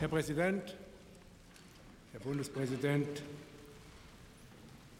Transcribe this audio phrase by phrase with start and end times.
[0.00, 0.74] Herr Präsident,
[2.12, 3.22] Herr Bundespräsident,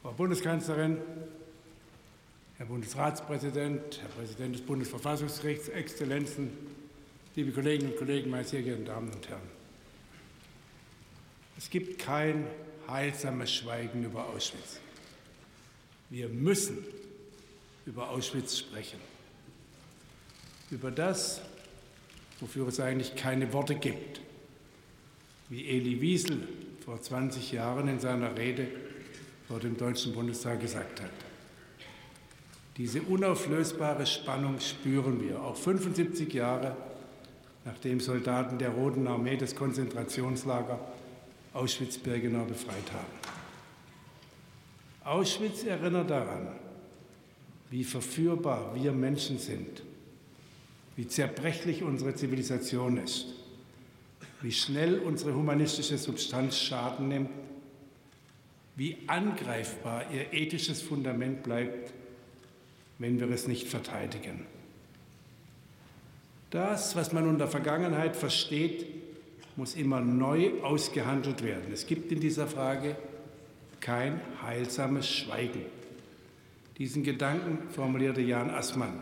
[0.02, 0.98] Frau Bundeskanzlerin,
[2.58, 6.52] Herr Bundesratspräsident, Herr Präsident des Bundesverfassungsgerichts, Exzellenzen,
[7.34, 9.42] liebe Kolleginnen und Kollegen, meine sehr geehrten Damen und Herren.
[11.58, 12.46] Es gibt kein
[12.86, 14.78] heilsames Schweigen über Auschwitz.
[16.08, 16.84] Wir müssen
[17.84, 19.00] über Auschwitz sprechen.
[20.70, 21.40] Über das,
[22.38, 24.23] wofür es eigentlich keine Worte gibt.
[25.48, 26.48] Wie Elie Wiesel
[26.84, 28.66] vor 20 Jahren in seiner Rede
[29.48, 31.10] vor dem Deutschen Bundestag gesagt hat.
[32.76, 36.76] Diese unauflösbare Spannung spüren wir, auch 75 Jahre
[37.64, 40.78] nachdem Soldaten der Roten Armee das Konzentrationslager
[41.54, 43.34] Auschwitz-Birkenau befreit haben.
[45.04, 46.48] Auschwitz erinnert daran,
[47.70, 49.82] wie verführbar wir Menschen sind,
[50.96, 53.26] wie zerbrechlich unsere Zivilisation ist,
[54.44, 57.30] wie schnell unsere humanistische Substanz Schaden nimmt,
[58.76, 61.94] wie angreifbar ihr ethisches Fundament bleibt,
[62.98, 64.44] wenn wir es nicht verteidigen.
[66.50, 68.84] Das, was man unter Vergangenheit versteht,
[69.56, 71.72] muss immer neu ausgehandelt werden.
[71.72, 72.96] Es gibt in dieser Frage
[73.80, 75.64] kein heilsames Schweigen.
[76.76, 79.00] Diesen Gedanken formulierte Jan Assmann.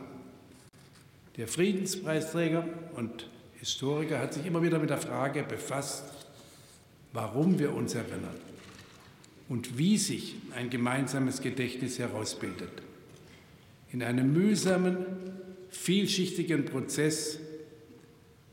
[1.36, 2.64] Der Friedenspreisträger
[2.94, 3.26] und
[3.62, 6.02] Historiker hat sich immer wieder mit der Frage befasst,
[7.12, 8.34] warum wir uns erinnern
[9.48, 12.72] und wie sich ein gemeinsames Gedächtnis herausbildet.
[13.92, 15.06] In einem mühsamen,
[15.70, 17.38] vielschichtigen Prozess,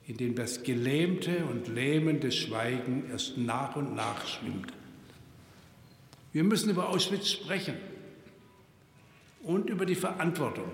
[0.05, 4.71] in dem das gelähmte und lähmende Schweigen erst nach und nach schwimmt.
[6.33, 7.73] Wir müssen über Auschwitz sprechen
[9.41, 10.69] und über die Verantwortung,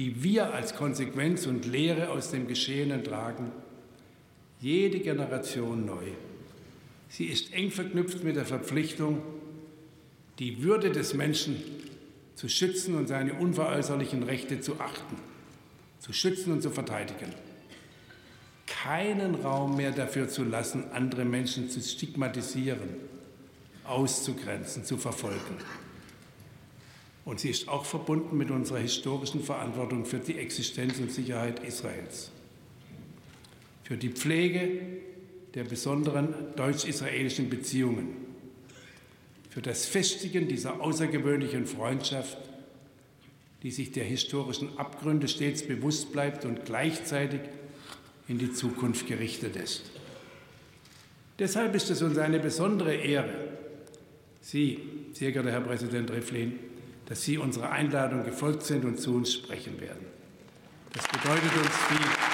[0.00, 3.52] die wir als Konsequenz und Lehre aus dem Geschehenen tragen,
[4.58, 6.06] jede Generation neu.
[7.10, 9.20] Sie ist eng verknüpft mit der Verpflichtung,
[10.38, 11.62] die Würde des Menschen
[12.34, 15.16] zu schützen und seine unveräußerlichen Rechte zu achten
[16.00, 17.32] zu schützen und zu verteidigen.
[18.66, 22.96] Keinen Raum mehr dafür zu lassen, andere Menschen zu stigmatisieren,
[23.84, 25.56] auszugrenzen, zu verfolgen.
[27.24, 32.30] Und sie ist auch verbunden mit unserer historischen Verantwortung für die Existenz und Sicherheit Israels,
[33.84, 34.80] für die Pflege
[35.54, 38.16] der besonderen deutsch-israelischen Beziehungen,
[39.50, 42.38] für das Festigen dieser außergewöhnlichen Freundschaft
[43.62, 47.40] die sich der historischen Abgründe stets bewusst bleibt und gleichzeitig
[48.28, 49.82] in die Zukunft gerichtet ist.
[51.38, 53.48] Deshalb ist es uns eine besondere Ehre,
[54.42, 54.78] Sie,
[55.12, 56.58] sehr geehrter Herr Präsident Rivlin,
[57.10, 60.06] dass Sie unserer Einladung gefolgt sind und zu uns sprechen werden.
[60.92, 62.29] Das bedeutet uns viel.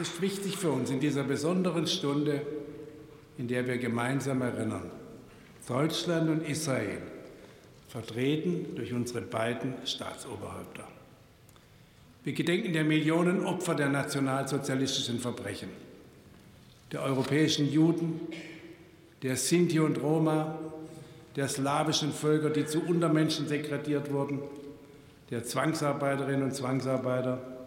[0.00, 2.42] Es ist wichtig für uns in dieser besonderen Stunde,
[3.36, 4.92] in der wir gemeinsam erinnern.
[5.66, 7.02] Deutschland und Israel,
[7.88, 10.86] vertreten durch unsere beiden Staatsoberhäupter.
[12.22, 15.70] Wir gedenken der Millionen Opfer der nationalsozialistischen Verbrechen,
[16.92, 18.20] der europäischen Juden,
[19.24, 20.60] der Sinti und Roma,
[21.34, 24.38] der slawischen Völker, die zu Untermenschen degradiert wurden,
[25.30, 27.57] der Zwangsarbeiterinnen und Zwangsarbeiter,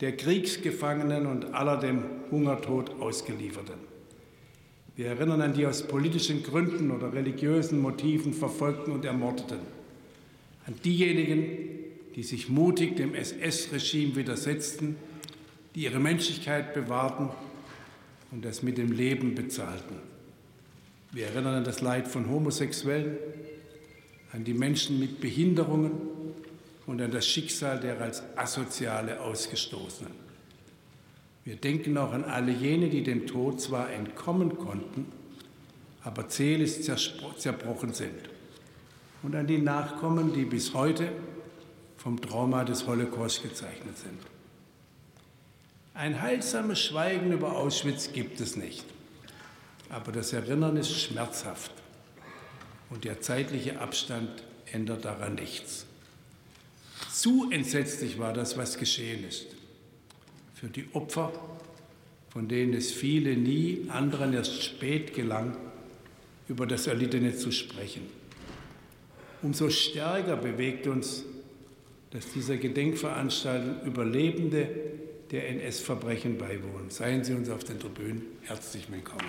[0.00, 3.90] der Kriegsgefangenen und aller dem Hungertod ausgelieferten.
[4.96, 9.58] Wir erinnern an die aus politischen Gründen oder religiösen Motiven verfolgten und ermordeten,
[10.66, 11.68] an diejenigen,
[12.16, 14.96] die sich mutig dem SS-Regime widersetzten,
[15.74, 17.30] die ihre Menschlichkeit bewahrten
[18.30, 19.96] und das mit dem Leben bezahlten.
[21.12, 23.16] Wir erinnern an das Leid von Homosexuellen,
[24.32, 25.92] an die Menschen mit Behinderungen
[26.86, 30.12] und an das Schicksal der als Asoziale Ausgestoßenen.
[31.44, 35.10] Wir denken auch an alle jene, die dem Tod zwar entkommen konnten,
[36.02, 38.28] aber zählig zerbrochen sind.
[39.22, 41.12] Und an die Nachkommen, die bis heute
[41.96, 44.18] vom Trauma des Holocaust gezeichnet sind.
[45.92, 48.84] Ein heilsames Schweigen über Auschwitz gibt es nicht.
[49.90, 51.72] Aber das Erinnern ist schmerzhaft.
[52.88, 55.84] Und der zeitliche Abstand ändert daran nichts.
[57.12, 59.46] Zu entsetzlich war das, was geschehen ist.
[60.54, 61.32] Für die Opfer,
[62.30, 65.56] von denen es viele nie, anderen erst spät gelang,
[66.48, 68.02] über das Erlittene zu sprechen.
[69.42, 71.24] Umso stärker bewegt uns,
[72.10, 74.68] dass dieser Gedenkveranstaltung Überlebende
[75.30, 76.90] der NS-Verbrechen beiwohnen.
[76.90, 79.28] Seien Sie uns auf den Tribünen herzlich willkommen.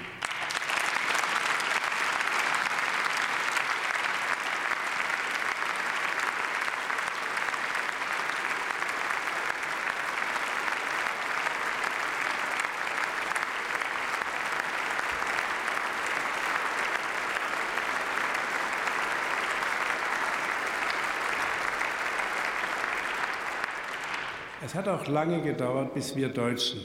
[24.71, 26.79] Es hat auch lange gedauert, bis wir Deutschen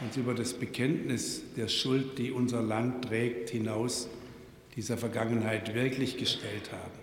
[0.00, 4.08] uns über das Bekenntnis der Schuld, die unser Land trägt, hinaus
[4.76, 6.98] dieser Vergangenheit wirklich gestellt haben.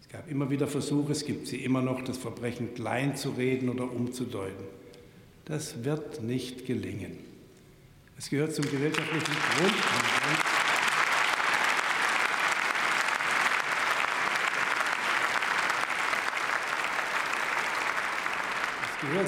[0.00, 3.68] Es gab immer wieder Versuche, es gibt sie immer noch, das Verbrechen klein zu reden
[3.68, 4.64] oder umzudeuten.
[5.44, 7.18] Das wird nicht gelingen.
[8.18, 10.37] Es gehört zum gesellschaftlichen Grundkonsens.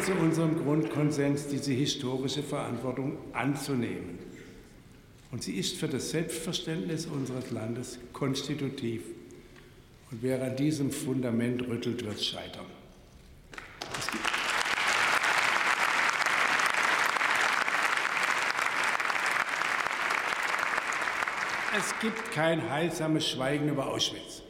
[0.02, 4.19] Zu unserem Grundkonsens, diese historische Verantwortung anzunehmen.
[5.31, 9.02] Und sie ist für das Selbstverständnis unseres Landes konstitutiv.
[10.11, 12.67] Und wer an diesem Fundament rüttelt, wird scheitern.
[21.76, 24.43] Es gibt kein heilsames Schweigen über Auschwitz.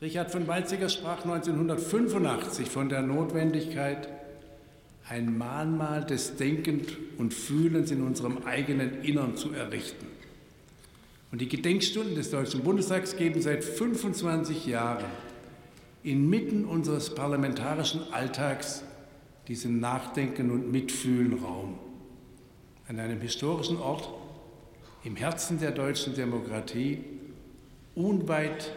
[0.00, 4.08] Richard von Weizsäcker sprach 1985 von der Notwendigkeit,
[5.08, 10.06] ein Mahnmal des Denkens und Fühlens in unserem eigenen Innern zu errichten.
[11.30, 15.04] Und die Gedenkstunden des Deutschen Bundestags geben seit 25 Jahren
[16.02, 18.82] inmitten unseres parlamentarischen Alltags
[19.46, 21.78] diesem Nachdenken und Mitfühlen Raum.
[22.86, 24.08] An einem historischen Ort
[25.04, 27.04] im Herzen der deutschen Demokratie,
[27.94, 28.72] unweit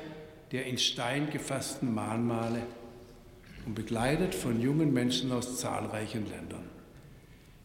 [0.52, 2.64] der in Stein gefassten Mahnmale
[3.66, 6.64] und begleitet von jungen Menschen aus zahlreichen Ländern.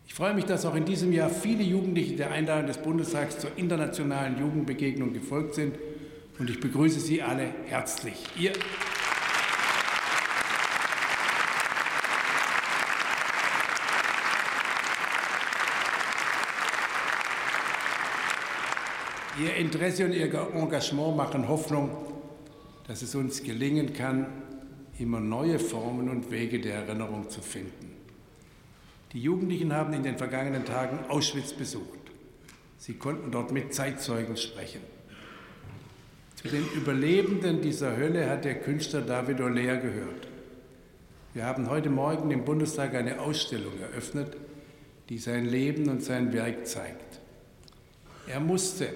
[0.07, 3.51] Ich freue mich, dass auch in diesem Jahr viele Jugendliche der Einladung des Bundestags zur
[3.57, 5.77] internationalen Jugendbegegnung gefolgt sind
[6.39, 8.15] und ich begrüße Sie alle herzlich.
[8.39, 8.53] Ihr
[19.39, 21.91] Ihr Interesse und Ihr Engagement machen Hoffnung,
[22.87, 24.29] dass es uns gelingen kann,
[24.99, 27.93] immer neue Formen und Wege der Erinnerung zu finden.
[29.13, 31.99] Die Jugendlichen haben in den vergangenen Tagen Auschwitz besucht.
[32.79, 34.81] Sie konnten dort mit Zeitzeugen sprechen.
[36.35, 40.29] Zu den Überlebenden dieser Hölle hat der Künstler David Aller gehört.
[41.35, 44.37] Wir haben heute Morgen im Bundestag eine Ausstellung eröffnet,
[45.09, 47.21] die sein Leben und sein Werk zeigt.
[48.27, 48.89] Er musste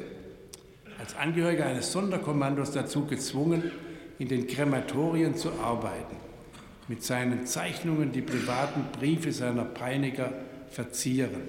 [0.99, 3.71] als Angehöriger eines Sonderkommandos dazu gezwungen,
[4.21, 6.15] in den Krematorien zu arbeiten,
[6.89, 10.31] mit seinen Zeichnungen die privaten Briefe seiner Peiniger
[10.71, 11.41] verzieren.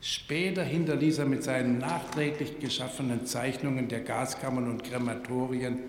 [0.00, 5.80] Später hinterließ er mit seinen nachträglich geschaffenen Zeichnungen der Gaskammern und Krematorien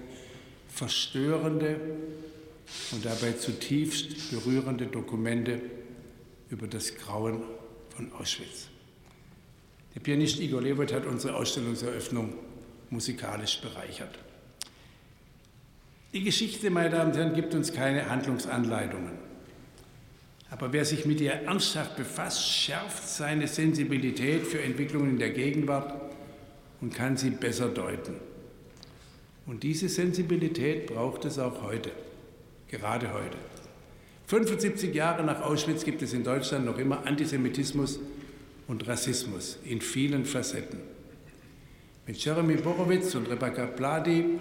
[0.68, 1.80] verstörende
[2.92, 5.62] und dabei zutiefst berührende Dokumente
[6.50, 7.44] über das Grauen
[7.96, 8.68] von Auschwitz.
[9.94, 12.34] Der Pianist Igor Levert hat unsere Ausstellungseröffnung
[12.90, 14.25] musikalisch bereichert.
[16.16, 19.12] Die Geschichte, meine Damen und Herren, gibt uns keine Handlungsanleitungen.
[20.50, 25.94] Aber wer sich mit ihr ernsthaft befasst, schärft seine Sensibilität für Entwicklungen in der Gegenwart
[26.80, 28.14] und kann sie besser deuten.
[29.46, 31.92] Und diese Sensibilität braucht es auch heute,
[32.70, 33.38] gerade heute.
[34.28, 38.00] 75 Jahre nach Auschwitz gibt es in Deutschland noch immer Antisemitismus
[38.70, 40.80] und Rassismus in vielen Facetten.
[42.08, 44.40] Mit Jeremy Borowitz und Rebecca Pladi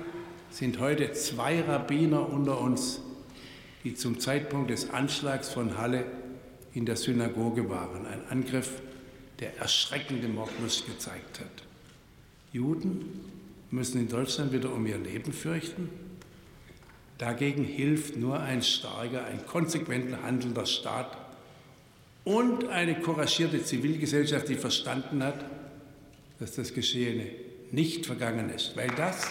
[0.55, 3.01] sind heute zwei Rabbiner unter uns,
[3.83, 6.05] die zum Zeitpunkt des Anschlags von Halle
[6.73, 8.07] in der Synagoge waren.
[8.07, 8.81] Ein Angriff,
[9.41, 11.65] der erschreckende Mordlust gezeigt hat.
[12.53, 13.21] Juden
[13.73, 15.91] müssen in Deutschland wieder um ihr Leben fürchten.
[17.19, 21.19] Dagegen hilft nur ein starker, ein konsequent handelnder Staat
[22.23, 25.45] und eine couragierte Zivilgesellschaft, die verstanden hat,
[26.39, 27.27] dass das Geschehene
[27.73, 29.27] nicht vergangen ist, weil das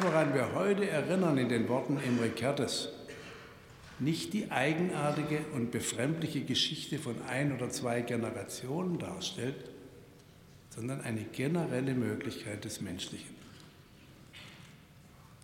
[0.00, 2.88] woran wir heute erinnern in den Worten Imre Kertes,
[3.98, 9.56] nicht die eigenartige und befremdliche Geschichte von ein oder zwei Generationen darstellt,
[10.70, 13.34] sondern eine generelle Möglichkeit des Menschlichen.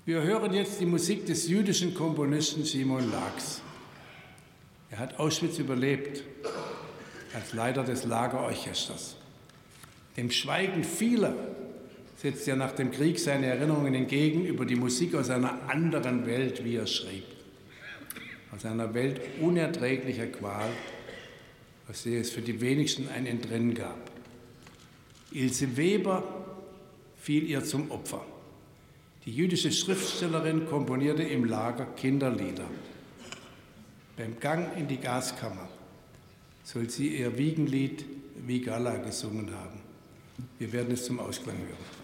[0.04, 3.62] Wir hören jetzt die Musik des jüdischen Komponisten Simon Lachs.
[4.90, 6.22] Er hat Auschwitz überlebt
[7.34, 9.16] als Leiter des Lagerorchesters.
[10.16, 11.34] Dem Schweigen vieler
[12.24, 16.64] setzt er nach dem Krieg seine Erinnerungen entgegen über die Musik aus einer anderen Welt,
[16.64, 17.24] wie er schrieb.
[18.50, 20.70] Aus einer Welt unerträglicher Qual,
[21.86, 24.10] aus der es für die wenigsten ein Entrennen gab.
[25.32, 26.24] Ilse Weber
[27.20, 28.24] fiel ihr zum Opfer.
[29.26, 32.70] Die jüdische Schriftstellerin komponierte im Lager Kinderlieder.
[34.16, 35.68] Beim Gang in die Gaskammer
[36.62, 38.06] soll sie ihr Wiegenlied
[38.46, 39.78] Vigala gesungen haben.
[40.58, 42.03] Wir werden es zum Ausklang hören.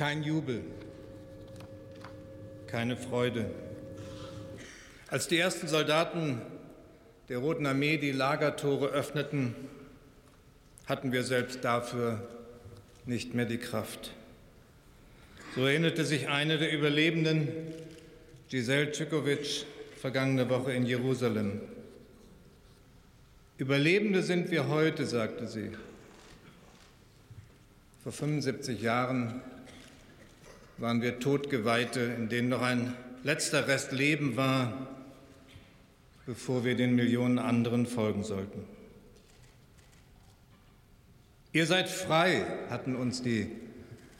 [0.00, 0.62] Kein Jubel,
[2.68, 3.50] keine Freude.
[5.08, 6.40] Als die ersten Soldaten
[7.28, 9.54] der Roten Armee die Lagertore öffneten,
[10.86, 12.26] hatten wir selbst dafür
[13.04, 14.12] nicht mehr die Kraft.
[15.54, 17.48] So erinnerte sich eine der Überlebenden,
[18.48, 19.66] Giselle Tschikovic,
[20.00, 21.60] vergangene Woche in Jerusalem.
[23.58, 25.72] Überlebende sind wir heute, sagte sie.
[28.02, 29.42] Vor 75 Jahren
[30.80, 34.88] waren wir Todgeweihte, in denen noch ein letzter Rest Leben war,
[36.24, 38.64] bevor wir den Millionen anderen folgen sollten.
[41.52, 43.48] Ihr seid frei, hatten uns die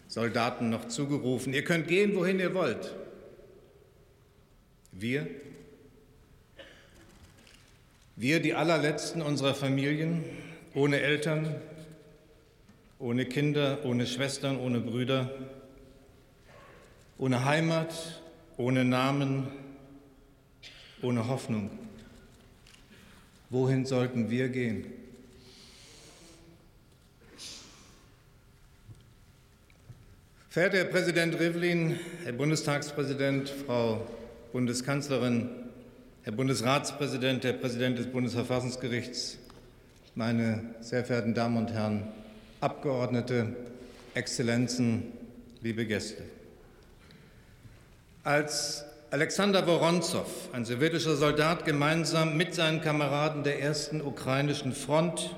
[0.06, 1.54] Soldaten noch zugerufen.
[1.54, 2.94] Ihr könnt gehen, wohin ihr wollt.
[4.92, 5.28] Wir,
[8.16, 10.24] wir, die allerletzten unserer Familien,
[10.74, 11.54] ohne Eltern,
[12.98, 15.30] ohne Kinder, ohne Schwestern, ohne Brüder,
[17.20, 17.92] ohne Heimat,
[18.56, 19.46] ohne Namen,
[21.02, 21.70] ohne Hoffnung.
[23.50, 24.86] Wohin sollten wir gehen?
[30.48, 34.08] Verehrter Herr Präsident Rivlin, Herr Bundestagspräsident, Frau
[34.52, 35.50] Bundeskanzlerin,
[36.22, 39.36] Herr Bundesratspräsident, Herr Präsident des Bundesverfassungsgerichts,
[40.14, 42.08] meine sehr verehrten Damen und Herren
[42.62, 43.54] Abgeordnete,
[44.14, 45.12] Exzellenzen,
[45.60, 46.39] liebe Gäste.
[48.22, 55.34] Als Alexander Woronzow, ein sowjetischer Soldat, gemeinsam mit seinen Kameraden der ersten ukrainischen Front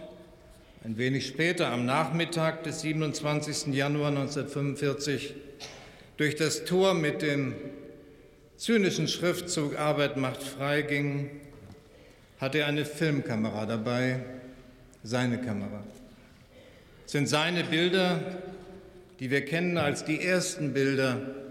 [0.82, 3.72] ein wenig später, am Nachmittag des 27.
[3.72, 5.34] Januar 1945,
[6.16, 7.54] durch das Tor mit dem
[8.56, 11.30] zynischen Schriftzug Arbeit macht frei ging,
[12.40, 14.24] hatte er eine Filmkamera dabei,
[15.04, 15.84] seine Kamera.
[17.06, 18.18] Es sind seine Bilder,
[19.20, 21.41] die wir kennen als die ersten Bilder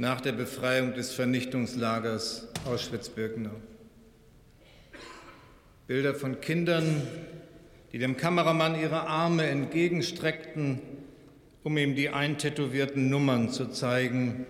[0.00, 3.54] nach der Befreiung des Vernichtungslagers Auschwitz-Birkenau.
[5.86, 7.06] Bilder von Kindern,
[7.92, 10.80] die dem Kameramann ihre Arme entgegenstreckten,
[11.64, 14.46] um ihm die eintätowierten Nummern zu zeigen,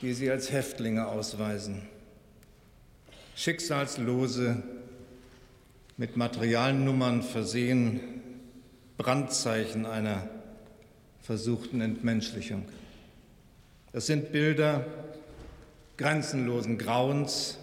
[0.00, 1.82] die sie als Häftlinge ausweisen.
[3.36, 4.60] Schicksalslose,
[5.96, 8.00] mit Materialnummern versehen,
[8.96, 10.28] Brandzeichen einer
[11.20, 12.64] versuchten Entmenschlichung.
[13.92, 14.86] Das sind Bilder
[15.98, 17.58] grenzenlosen Grauens.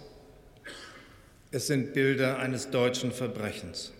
[1.50, 3.92] Es sind Bilder eines deutschen Verbrechens.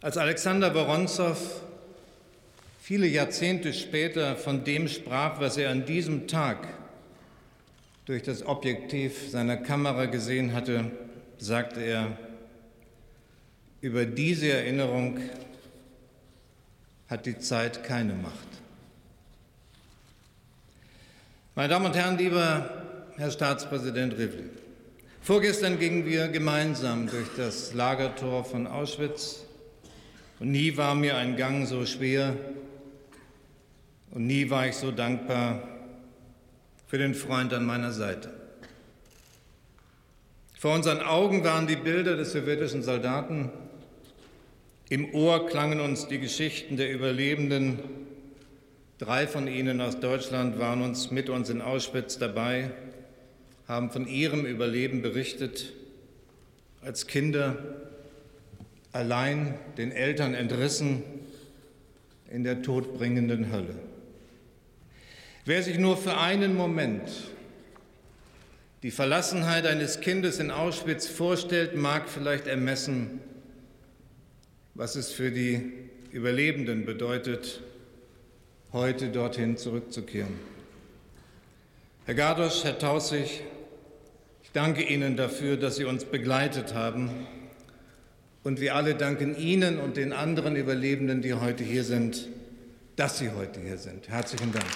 [0.00, 1.36] Als Alexander Woronzow
[2.80, 6.68] viele Jahrzehnte später von dem sprach, was er an diesem Tag
[8.04, 10.90] durch das Objektiv seiner Kamera gesehen hatte,
[11.38, 12.16] sagte er,
[13.80, 15.18] über diese Erinnerung
[17.08, 18.53] hat die Zeit keine Macht.
[21.56, 22.68] Meine Damen und Herren, lieber
[23.16, 24.50] Herr Staatspräsident Rivlin,
[25.20, 29.44] vorgestern gingen wir gemeinsam durch das Lagertor von Auschwitz
[30.40, 32.34] und nie war mir ein Gang so schwer
[34.10, 35.62] und nie war ich so dankbar
[36.88, 38.34] für den Freund an meiner Seite.
[40.58, 43.52] Vor unseren Augen waren die Bilder des sowjetischen Soldaten,
[44.88, 47.78] im Ohr klangen uns die Geschichten der Überlebenden.
[49.04, 52.70] Drei von ihnen aus Deutschland waren uns mit uns in Auschwitz dabei,
[53.68, 55.74] haben von ihrem Überleben berichtet,
[56.80, 57.58] als Kinder
[58.92, 61.02] allein den Eltern entrissen
[62.30, 63.74] in der todbringenden Hölle.
[65.44, 67.02] Wer sich nur für einen Moment
[68.82, 73.20] die Verlassenheit eines Kindes in Auschwitz vorstellt, mag vielleicht ermessen,
[74.72, 75.74] was es für die
[76.10, 77.60] Überlebenden bedeutet,
[78.74, 80.34] heute dorthin zurückzukehren.
[82.06, 83.42] Herr Gardosch, Herr Tausig,
[84.42, 87.08] ich danke Ihnen dafür, dass Sie uns begleitet haben
[88.42, 92.28] und wir alle danken Ihnen und den anderen Überlebenden, die heute hier sind,
[92.96, 94.08] dass Sie heute hier sind.
[94.08, 94.66] Herzlichen Dank.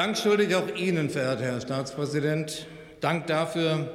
[0.00, 2.66] Dank schuldig auch Ihnen, verehrter Herr Staatspräsident.
[3.02, 3.86] Dank dafür,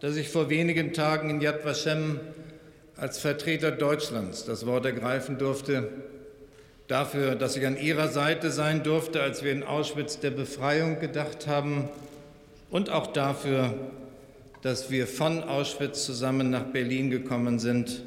[0.00, 2.18] dass ich vor wenigen Tagen in Yad Vashem
[2.96, 5.90] als Vertreter Deutschlands das Wort ergreifen durfte,
[6.88, 11.46] dafür, dass ich an Ihrer Seite sein durfte, als wir in Auschwitz der Befreiung gedacht
[11.46, 11.90] haben
[12.70, 13.74] und auch dafür,
[14.62, 18.00] dass wir von Auschwitz zusammen nach Berlin gekommen sind,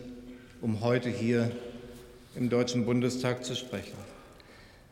[0.59, 1.51] um heute hier
[2.35, 4.16] im Deutschen Bundestag zu sprechen.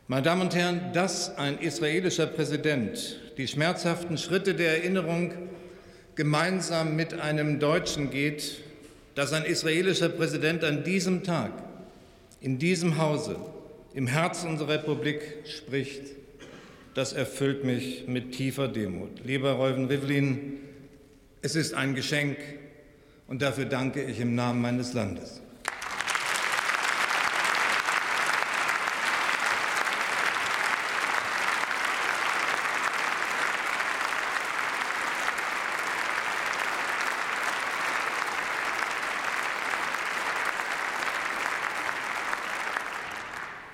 [0.08, 5.32] Meine Damen und Herren, dass ein israelischer Präsident die schmerzhaften Schritte der Erinnerung
[6.14, 8.58] gemeinsam mit einem Deutschen geht,
[9.16, 11.50] dass ein israelischer Präsident an diesem Tag
[12.40, 13.36] in diesem Hause
[13.94, 16.02] im Herzen unserer Republik spricht,
[16.94, 19.24] das erfüllt mich mit tiefer Demut.
[19.24, 20.60] Lieber Reuven Rivlin,
[21.42, 22.36] es ist ein Geschenk
[23.26, 25.42] und dafür danke ich im Namen meines Landes.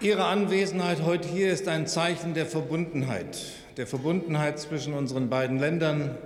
[0.02, 3.38] Ihre Anwesenheit heute hier ist ein Zeichen der Verbundenheit,
[3.76, 6.16] der Verbundenheit zwischen unseren beiden Ländern,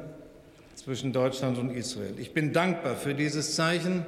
[0.76, 2.14] zwischen Deutschland und Israel.
[2.16, 4.06] Ich bin dankbar für dieses Zeichen,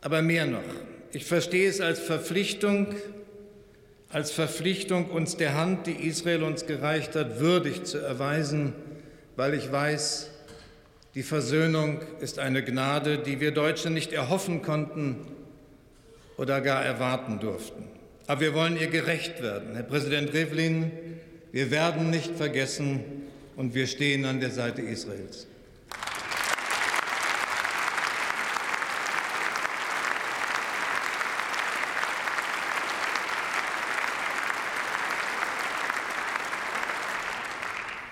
[0.00, 0.64] aber mehr noch.
[1.12, 2.88] Ich verstehe es als Verpflichtung,
[4.08, 8.72] als Verpflichtung, uns der Hand, die Israel uns gereicht hat, würdig zu erweisen,
[9.36, 10.30] weil ich weiß,
[11.14, 15.28] die Versöhnung ist eine Gnade, die wir Deutsche nicht erhoffen konnten
[16.36, 17.97] oder gar erwarten durften.
[18.28, 19.74] Aber wir wollen ihr gerecht werden.
[19.74, 20.92] Herr Präsident Rivlin,
[21.50, 23.00] wir werden nicht vergessen
[23.56, 25.46] und wir stehen an der Seite Israels.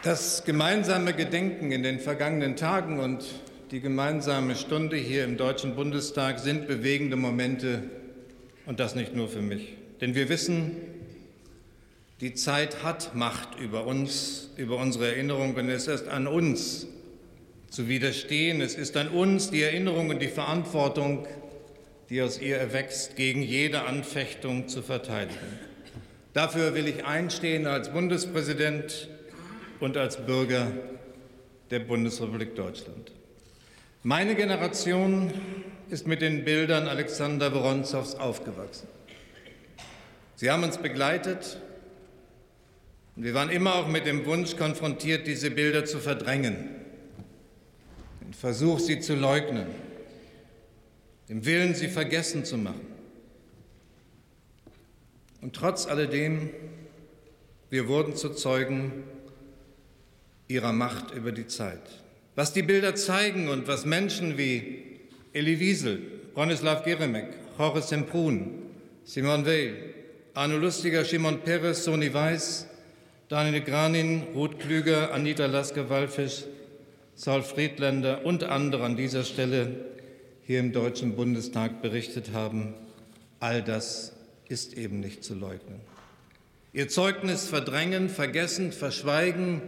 [0.03, 3.23] Das gemeinsame Gedenken in den vergangenen Tagen und
[3.71, 7.83] die gemeinsame Stunde hier im Deutschen Bundestag sind bewegende Momente
[8.65, 9.77] und das nicht nur für mich.
[10.01, 10.73] Denn wir wissen,
[12.21, 16.87] die Zeit hat Macht über uns, über unsere Erinnerung und es ist an uns
[17.71, 18.61] zu widerstehen.
[18.61, 21.27] Es ist an uns die Erinnerung und die Verantwortung,
[22.09, 25.59] die aus ihr erwächst, gegen jede Anfechtung zu verteidigen.
[26.33, 29.09] Dafür will ich einstehen als Bundespräsident
[29.81, 30.71] und als Bürger
[31.71, 33.13] der Bundesrepublik Deutschland.
[34.03, 35.33] Meine Generation
[35.91, 38.89] ist mit den Bildern Alexander Woronzows aufgewachsen.
[40.37, 41.59] Sie haben uns begleitet
[43.17, 46.69] und wir waren immer auch mit dem Wunsch konfrontiert, diese Bilder zu verdrängen,
[48.21, 49.67] den Versuch, sie zu leugnen,
[51.31, 52.87] dem Willen, sie vergessen zu machen.
[55.41, 56.51] Und trotz alledem,
[57.71, 59.05] wir wurden zu Zeugen
[60.49, 61.81] ihrer Macht über die Zeit.
[62.35, 65.01] Was die Bilder zeigen und was Menschen wie
[65.33, 66.03] Elie Wiesel,
[66.35, 68.65] Bronislaw Geremek, Jorge Semprun,
[69.05, 69.95] Simone Weil,
[70.37, 72.67] Arno Lustiger, Shimon Peres, Soni Weiß,
[73.31, 76.45] Daniel Granin, Ruth Klüger, Anita Lasker-Wallfisch,
[77.15, 79.87] Saul Friedländer und andere an dieser Stelle
[80.43, 82.75] hier im Deutschen Bundestag berichtet haben,
[83.41, 84.13] all das
[84.47, 85.81] ist eben nicht zu leugnen.
[86.75, 89.63] Ihr Zeugnis verdrängen, vergessen, verschweigen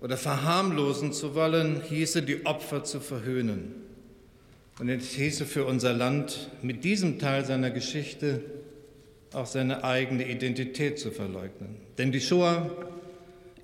[0.00, 3.74] oder verharmlosen zu wollen, hieße die Opfer zu verhöhnen.
[4.78, 8.44] Und es hieße für unser Land mit diesem Teil seiner Geschichte
[9.34, 11.76] auch seine eigene Identität zu verleugnen.
[11.98, 12.70] Denn die Shoah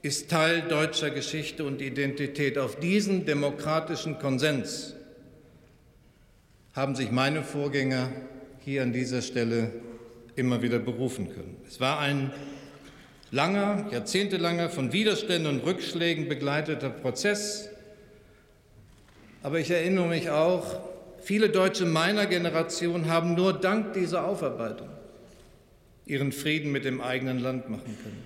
[0.02, 2.58] ist Teil deutscher Geschichte und Identität.
[2.58, 4.94] Auf diesen demokratischen Konsens
[6.74, 8.10] haben sich meine Vorgänger
[8.60, 9.72] hier an dieser Stelle
[10.36, 11.56] immer wieder berufen können.
[11.66, 12.32] Es war ein
[13.30, 17.70] langer, jahrzehntelanger, von Widerständen und Rückschlägen begleiteter Prozess.
[19.42, 20.80] Aber ich erinnere mich auch,
[21.20, 24.88] viele Deutsche meiner Generation haben nur dank dieser Aufarbeitung
[26.06, 28.22] ihren Frieden mit dem eigenen Land machen können.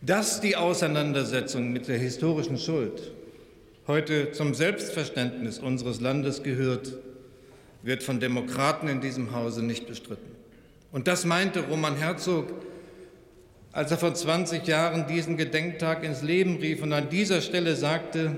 [0.00, 3.12] Dass die Auseinandersetzung mit der historischen Schuld
[3.86, 6.92] heute zum Selbstverständnis unseres Landes gehört,
[7.82, 10.30] wird von Demokraten in diesem Hause nicht bestritten.
[10.92, 12.52] Und das meinte Roman Herzog,
[13.72, 18.36] als er vor 20 Jahren diesen Gedenktag ins Leben rief und an dieser Stelle sagte,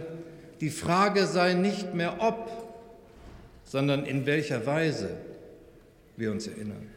[0.61, 2.51] die Frage sei nicht mehr ob,
[3.65, 5.17] sondern in welcher Weise
[6.17, 6.90] wir uns erinnern.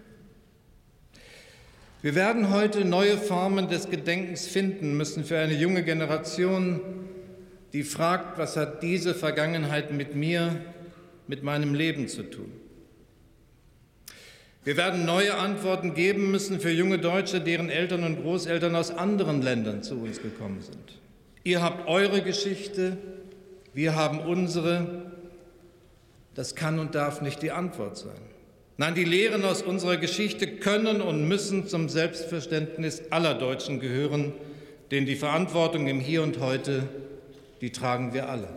[2.04, 6.82] Wir werden heute neue Formen des Gedenkens finden müssen für eine junge Generation,
[7.72, 10.60] die fragt, was hat diese Vergangenheit mit mir,
[11.28, 12.52] mit meinem Leben zu tun.
[14.66, 19.42] Wir werden neue Antworten geben müssen für junge Deutsche, deren Eltern und Großeltern aus anderen
[19.42, 21.00] Ländern zu uns gekommen sind.
[21.46, 22.98] Ihr habt eure Geschichte,
[23.74, 25.14] wir haben unsere.
[26.36, 28.33] Das kann und darf nicht die Antwort sein.
[28.76, 34.34] Nein, die Lehren aus unserer Geschichte können und müssen zum Selbstverständnis aller Deutschen gehören,
[34.90, 36.90] denn die Verantwortung im Hier und heute,
[37.62, 38.48] die tragen wir alle.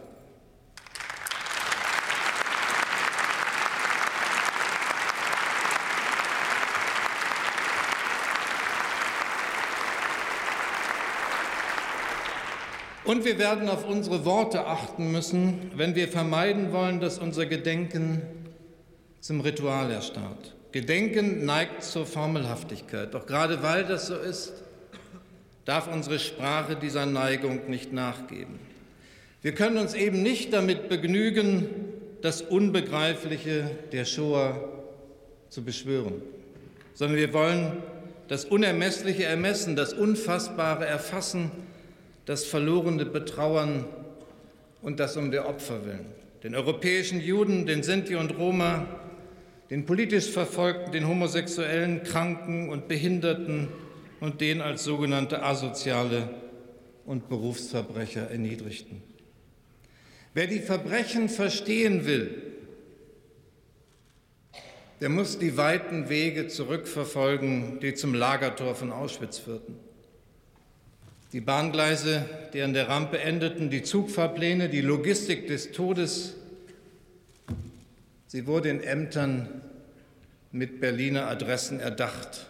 [13.04, 18.22] Und wir werden auf unsere Worte achten müssen, wenn wir vermeiden wollen, dass unser Gedenken
[19.26, 20.54] zum Ritual erstarrt.
[20.70, 23.12] Gedenken neigt zur Formelhaftigkeit.
[23.12, 24.52] Doch gerade weil das so ist,
[25.64, 28.60] darf unsere Sprache dieser Neigung nicht nachgeben.
[29.42, 31.66] Wir können uns eben nicht damit begnügen,
[32.22, 34.60] das Unbegreifliche der Shoah
[35.48, 36.22] zu beschwören,
[36.94, 37.82] sondern wir wollen
[38.28, 41.50] das Unermessliche ermessen, das Unfassbare erfassen,
[42.26, 43.86] das Verlorene betrauern
[44.82, 46.06] und das um der Opfer willen.
[46.44, 48.86] Den europäischen Juden, den Sinti und Roma,
[49.70, 53.68] den politisch Verfolgten, den Homosexuellen, Kranken und Behinderten
[54.20, 56.28] und den als sogenannte Asoziale
[57.04, 59.02] und Berufsverbrecher Erniedrigten.
[60.34, 62.42] Wer die Verbrechen verstehen will,
[65.00, 69.76] der muss die weiten Wege zurückverfolgen, die zum Lagertor von Auschwitz führten.
[71.32, 72.24] Die Bahngleise,
[72.54, 76.34] die an der Rampe endeten, die Zugfahrpläne, die Logistik des Todes,
[78.26, 79.62] sie wurde in Ämtern
[80.52, 82.46] mit Berliner Adressen erdacht,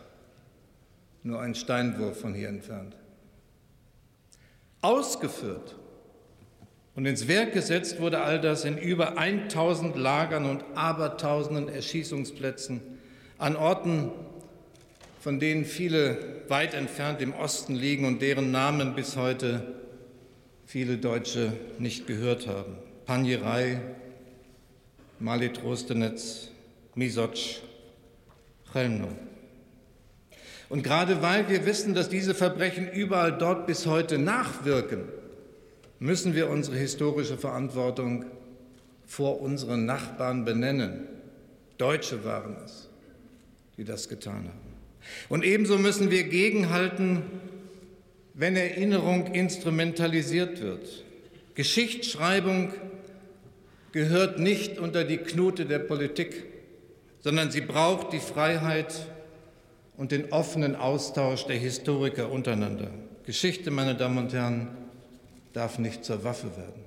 [1.22, 2.96] nur ein Steinwurf von hier entfernt.
[4.80, 5.76] Ausgeführt
[6.94, 12.80] und ins Werk gesetzt wurde all das in über 1000 Lagern und abertausenden Erschießungsplätzen
[13.38, 14.10] an Orten,
[15.20, 19.74] von denen viele weit entfernt im Osten liegen und deren Namen bis heute
[20.64, 22.78] viele Deutsche nicht gehört haben.
[23.04, 23.80] Panjerei,
[25.18, 26.48] Mali Trostenetz,
[26.94, 27.60] Misotsch,
[28.72, 29.08] Chelmno.
[30.68, 35.04] Und gerade weil wir wissen, dass diese Verbrechen überall dort bis heute nachwirken,
[35.98, 38.26] müssen wir unsere historische Verantwortung
[39.06, 41.06] vor unseren Nachbarn benennen.
[41.78, 42.88] Deutsche waren es,
[43.76, 44.74] die das getan haben.
[45.28, 47.22] Und ebenso müssen wir gegenhalten,
[48.34, 51.04] wenn Erinnerung instrumentalisiert wird.
[51.54, 52.72] Geschichtsschreibung
[53.96, 56.44] gehört nicht unter die Knute der Politik,
[57.20, 59.06] sondern sie braucht die Freiheit
[59.96, 62.90] und den offenen Austausch der Historiker untereinander.
[63.24, 64.68] Geschichte, meine Damen und Herren,
[65.54, 66.85] darf nicht zur Waffe werden.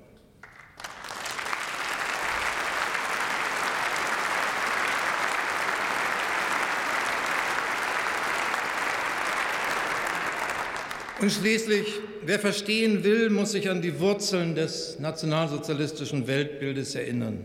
[11.20, 11.86] Und schließlich,
[12.24, 17.44] wer verstehen will, muss sich an die Wurzeln des nationalsozialistischen Weltbildes erinnern.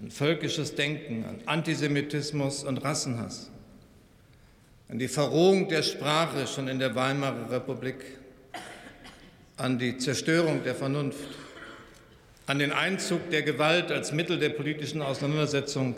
[0.00, 3.50] An völkisches Denken, an Antisemitismus und Rassenhass,
[4.88, 7.96] an die Verrohung der Sprache schon in der Weimarer Republik,
[9.56, 11.18] an die Zerstörung der Vernunft,
[12.46, 15.96] an den Einzug der Gewalt als Mittel der politischen Auseinandersetzung.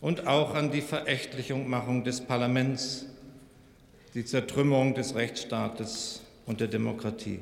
[0.00, 3.07] Und auch an die Verächtlichungmachung des Parlaments,
[4.14, 7.40] die Zertrümmerung des Rechtsstaates und der Demokratie.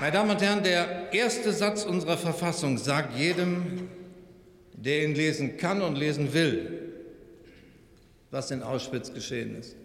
[0.00, 3.88] Meine Damen und Herren, der erste Satz unserer Verfassung sagt jedem,
[4.72, 6.92] der ihn lesen kann und lesen will,
[8.30, 9.77] was in Auschwitz geschehen ist.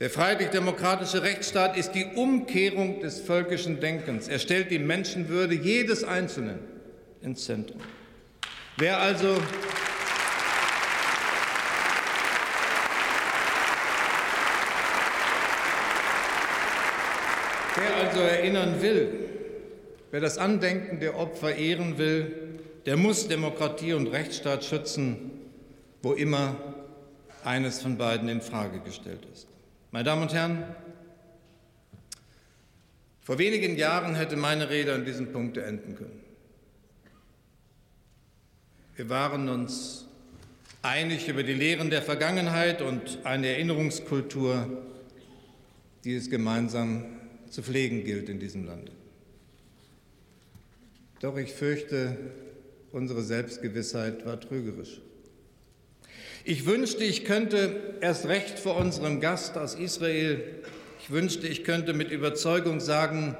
[0.00, 4.28] Der freiheitlich-demokratische Rechtsstaat ist die Umkehrung des völkischen Denkens.
[4.28, 6.58] Er stellt die Menschenwürde jedes Einzelnen
[7.20, 7.82] ins Zentrum.
[8.78, 9.36] Wer also
[17.76, 19.08] Wer also erinnern will,
[20.10, 25.30] wer das Andenken der Opfer ehren will, der muss Demokratie und Rechtsstaat schützen,
[26.02, 26.56] wo immer
[27.44, 29.49] eines von beiden in Frage gestellt ist.
[29.90, 30.64] Meine Damen und Herren,
[33.22, 36.20] vor wenigen Jahren hätte meine Rede an diesem Punkt enden können.
[38.96, 40.06] Wir waren uns
[40.82, 44.82] einig über die Lehren der Vergangenheit und eine Erinnerungskultur,
[46.04, 47.04] die es gemeinsam
[47.48, 48.92] zu pflegen gilt in diesem Lande.
[51.20, 52.16] Doch ich fürchte,
[52.92, 55.00] Unsere Selbstgewissheit war trügerisch.
[56.44, 60.42] Ich wünschte, ich könnte erst recht vor unserem Gast aus Israel,
[61.00, 63.36] ich wünschte, ich könnte mit Überzeugung sagen,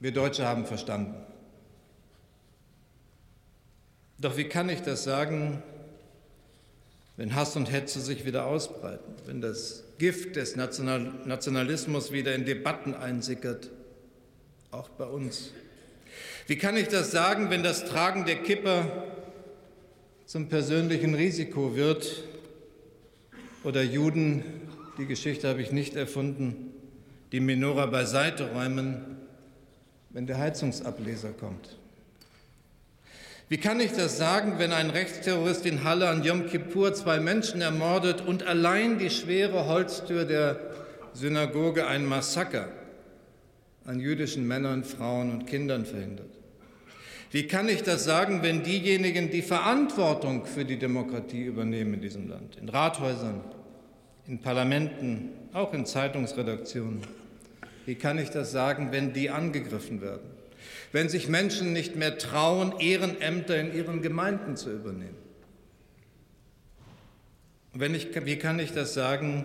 [0.00, 1.14] wir Deutsche haben verstanden.
[4.18, 5.62] Doch wie kann ich das sagen,
[7.16, 12.94] wenn Hass und Hetze sich wieder ausbreiten, wenn das Gift des Nationalismus wieder in Debatten
[12.94, 13.70] einsickert,
[14.72, 15.52] auch bei uns?
[16.46, 19.06] Wie kann ich das sagen, wenn das Tragen der Kipper
[20.30, 22.22] zum persönlichen Risiko wird
[23.64, 24.44] oder Juden,
[24.96, 26.72] die Geschichte habe ich nicht erfunden,
[27.32, 29.16] die Menora beiseite räumen,
[30.10, 31.80] wenn der Heizungsableser kommt?
[33.48, 37.60] Wie kann ich das sagen, wenn ein Rechtsterrorist in Halle an Yom Kippur zwei Menschen
[37.60, 40.60] ermordet und allein die schwere Holztür der
[41.12, 42.68] Synagoge ein Massaker
[43.84, 46.29] an jüdischen Männern, Frauen und Kindern verhindert?
[47.30, 52.28] Wie kann ich das sagen, wenn diejenigen, die Verantwortung für die Demokratie übernehmen in diesem
[52.28, 53.40] Land, in Rathäusern,
[54.26, 57.02] in Parlamenten, auch in Zeitungsredaktionen,
[57.86, 60.40] wie kann ich das sagen, wenn die angegriffen werden?
[60.92, 65.16] wenn sich Menschen nicht mehr trauen, Ehrenämter in ihren Gemeinden zu übernehmen.
[67.72, 69.44] Wenn ich, wie kann ich das sagen,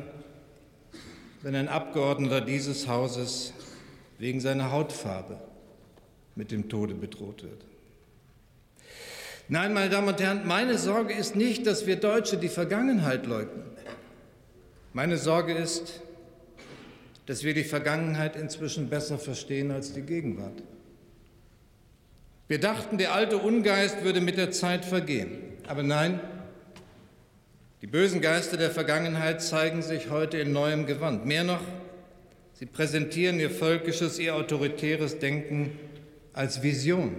[1.44, 3.54] wenn ein Abgeordneter dieses Hauses
[4.18, 5.40] wegen seiner Hautfarbe
[6.36, 7.66] mit dem Tode bedroht wird?
[9.48, 13.64] Nein, meine Damen und Herren, meine Sorge ist nicht, dass wir Deutsche die Vergangenheit leugnen.
[14.92, 16.02] Meine Sorge ist,
[17.28, 20.64] dass wir die Vergangenheit inzwischen besser verstehen als die Gegenwart.
[22.48, 25.38] Wir dachten, der alte Ungeist würde mit der Zeit vergehen.
[25.68, 26.20] Aber nein,
[27.82, 31.26] die bösen Geister der Vergangenheit zeigen sich heute in neuem Gewand.
[31.28, 31.62] Mehr noch,
[32.54, 35.78] sie präsentieren ihr völkisches, ihr autoritäres Denken
[36.34, 37.14] als Vision,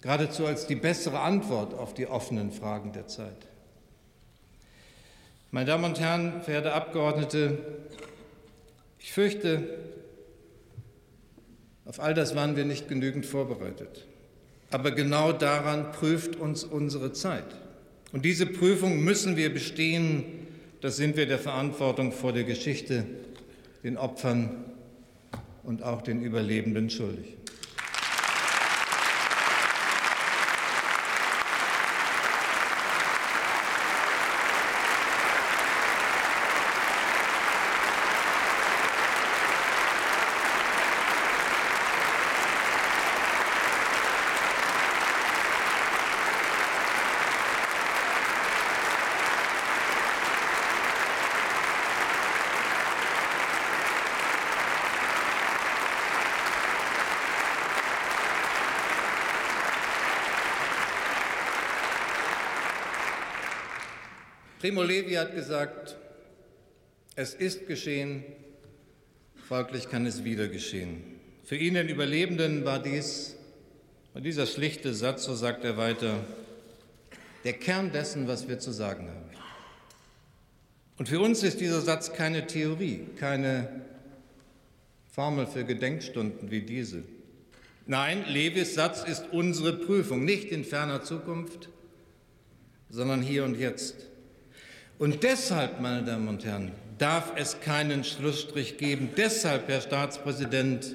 [0.00, 3.46] geradezu als die bessere Antwort auf die offenen Fragen der Zeit.
[5.50, 7.58] Meine Damen und Herren, verehrte Abgeordnete,
[8.98, 9.78] ich fürchte,
[11.84, 14.06] auf all das waren wir nicht genügend vorbereitet.
[14.70, 17.56] Aber genau daran prüft uns unsere Zeit.
[18.12, 20.24] Und diese Prüfung müssen wir bestehen.
[20.80, 23.04] Das sind wir der Verantwortung vor der Geschichte,
[23.82, 24.64] den Opfern
[25.64, 27.39] und auch den Überlebenden schuldig.
[64.70, 65.96] Primo Levi hat gesagt,
[67.16, 68.22] es ist geschehen,
[69.48, 71.02] folglich kann es wieder geschehen.
[71.42, 73.34] Für ihn, den Überlebenden, war dies,
[74.14, 76.24] und dieser schlichte Satz, so sagt er weiter,
[77.42, 79.30] der Kern dessen, was wir zu sagen haben.
[80.98, 83.82] Und für uns ist dieser Satz keine Theorie, keine
[85.10, 87.02] Formel für Gedenkstunden wie diese.
[87.86, 91.70] Nein, Levis Satz ist unsere Prüfung, nicht in ferner Zukunft,
[92.88, 94.09] sondern hier und jetzt.
[95.00, 99.08] Und deshalb, meine Damen und Herren, darf es keinen Schlussstrich geben.
[99.16, 100.94] Deshalb, Herr Staatspräsident,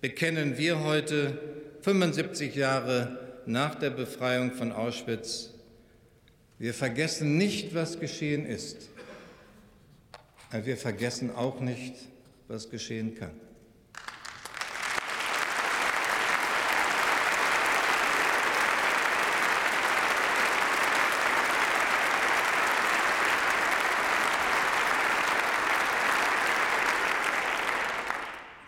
[0.00, 1.38] bekennen wir heute,
[1.82, 5.50] 75 Jahre nach der Befreiung von Auschwitz,
[6.58, 8.88] wir vergessen nicht, was geschehen ist,
[10.50, 11.94] aber wir vergessen auch nicht,
[12.48, 13.41] was geschehen kann.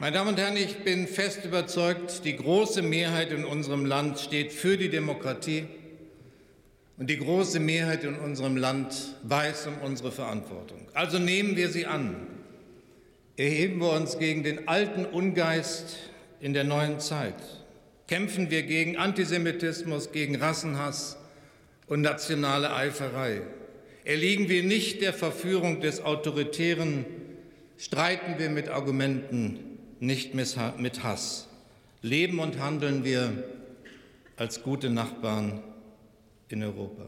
[0.04, 4.52] Meine Damen und Herren, ich bin fest überzeugt, die große Mehrheit in unserem Land steht
[4.52, 5.64] für die Demokratie
[6.98, 10.88] und die große Mehrheit in unserem Land weiß um unsere Verantwortung.
[10.92, 12.16] Also nehmen wir sie an.
[13.38, 15.96] Erheben wir uns gegen den alten Ungeist
[16.38, 17.36] in der neuen Zeit.
[18.06, 21.16] Kämpfen wir gegen Antisemitismus, gegen Rassenhass
[21.86, 23.40] und nationale Eiferei.
[24.04, 27.06] Erliegen wir nicht der Verführung des Autoritären,
[27.78, 29.70] streiten wir mit Argumenten
[30.06, 31.48] nicht mit Hass.
[32.02, 33.44] Leben und handeln wir
[34.36, 35.62] als gute Nachbarn
[36.48, 37.06] in Europa.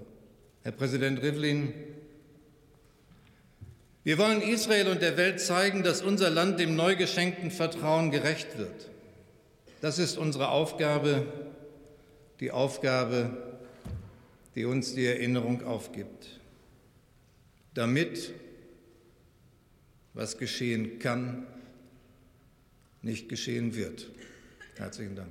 [0.63, 1.75] Herr Präsident Rivlin,
[4.05, 8.57] wir wollen Israel und der Welt zeigen, dass unser Land dem neu geschenkten Vertrauen gerecht
[8.57, 8.89] wird.
[9.81, 11.27] Das ist unsere Aufgabe,
[12.41, 13.59] die Aufgabe,
[14.55, 16.41] die uns die Erinnerung aufgibt.
[17.75, 18.33] Damit,
[20.15, 21.47] was geschehen kann,
[23.07, 24.11] nicht geschehen wird.
[24.77, 25.31] Herzlichen Dank.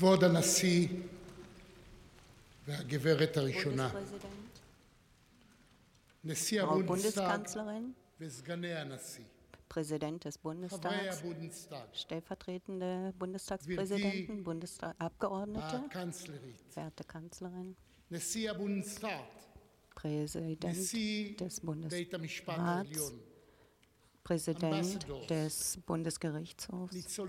[0.00, 0.88] כבוד הנשיא
[2.66, 4.58] והגברת הראשונה, Bundespräsident,
[6.24, 9.24] נשיא Frau הבונדסטאג Bundeskanzlerin, וסגני הנשיא,
[9.74, 10.36] Präsident des
[10.68, 17.74] חברי Bundestags, הבונדסטאג, stellvertretende Bundestagspräsidenten, Bundesabgeordnete, הקנצלרית, verehrte Kanzlerin,
[18.10, 19.44] נשיא הבונדסטאט,
[20.00, 23.18] Präsident נשיא des בית המשפט Bundesrats, העליון,
[24.23, 27.19] Präsident des Bundesgerichtshofs,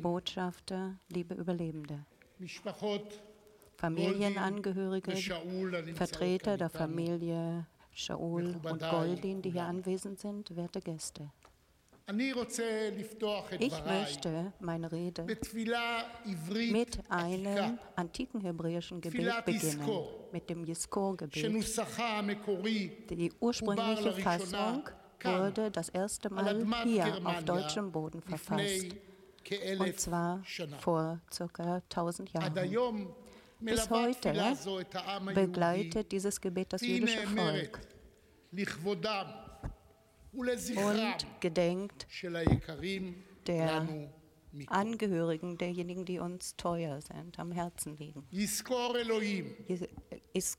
[0.00, 2.04] Botschafter, liebe Überlebende,
[3.76, 5.16] Familienangehörige,
[5.94, 11.30] Vertreter der Familie Shaul und Goldin, die hier anwesend sind, werte Gäste.
[13.58, 19.88] Ich möchte meine Rede mit einem antiken hebräischen Gebet beginnen,
[20.30, 21.64] mit dem Yiskor-Gebet.
[23.10, 24.82] Die ursprüngliche Fassung
[25.24, 28.94] wurde das erste Mal hier auf deutschem Boden verfasst.
[29.78, 30.42] Und zwar
[30.80, 31.20] vor
[31.52, 31.82] ca.
[31.90, 32.54] 1000 Jahren.
[33.60, 34.32] Bis heute
[35.34, 37.80] begleitet dieses Gebet das jüdische Volk.
[40.76, 42.06] und gedenkt
[43.46, 43.86] der
[44.68, 48.24] Angehörigen derjenigen, die uns teuer sind, am Herzen liegen.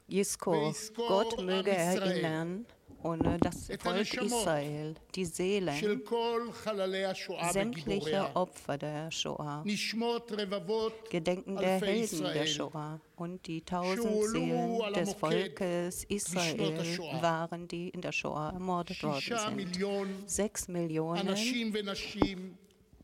[0.07, 0.73] Jisko,
[1.07, 2.65] Gott möge erinnern
[3.05, 5.75] ohne das Volk Israel, die Seelen
[7.51, 9.63] sämtliche Opfer der Shoah,
[11.11, 12.99] Gedenken der Helden der Shoah.
[13.15, 20.29] Und die tausend Seelen des Volkes Israel waren, die in der Shoah ermordet worden sind.
[20.29, 21.35] Sechs Millionen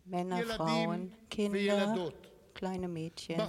[0.06, 2.12] Männer, Frauen, Kinder,
[2.54, 3.40] kleine Mädchen,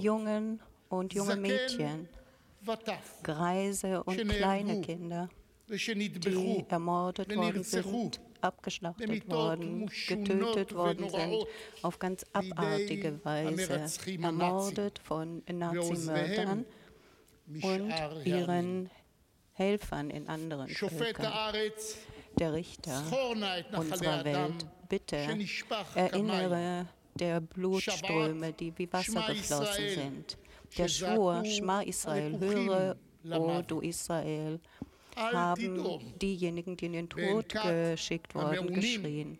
[0.00, 2.08] Jungen und junge Mädchen.
[3.22, 5.28] Greise und kleine Kinder,
[5.68, 11.46] die ermordet worden sind, abgeschlachtet worden, getötet worden sind,
[11.82, 13.86] auf ganz abartige Weise,
[14.22, 16.64] ermordet von Nazimördern
[17.62, 17.92] und
[18.24, 18.90] ihren
[19.52, 21.32] Helfern in anderen Völkern.
[22.38, 23.02] Der Richter
[23.76, 25.16] unserer Welt, bitte
[25.94, 30.38] erinnere der Blutströme, die wie Wasser geflossen sind.
[30.76, 32.96] Der Schwur, Schma Israel, höre,
[33.30, 34.60] O oh du Israel,
[35.16, 39.38] haben diejenigen, die in den Tod geschickt wurden, geschrien.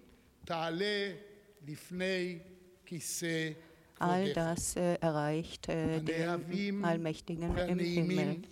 [3.98, 8.42] All das äh, erreicht äh, den Allmächtigen im Himmel.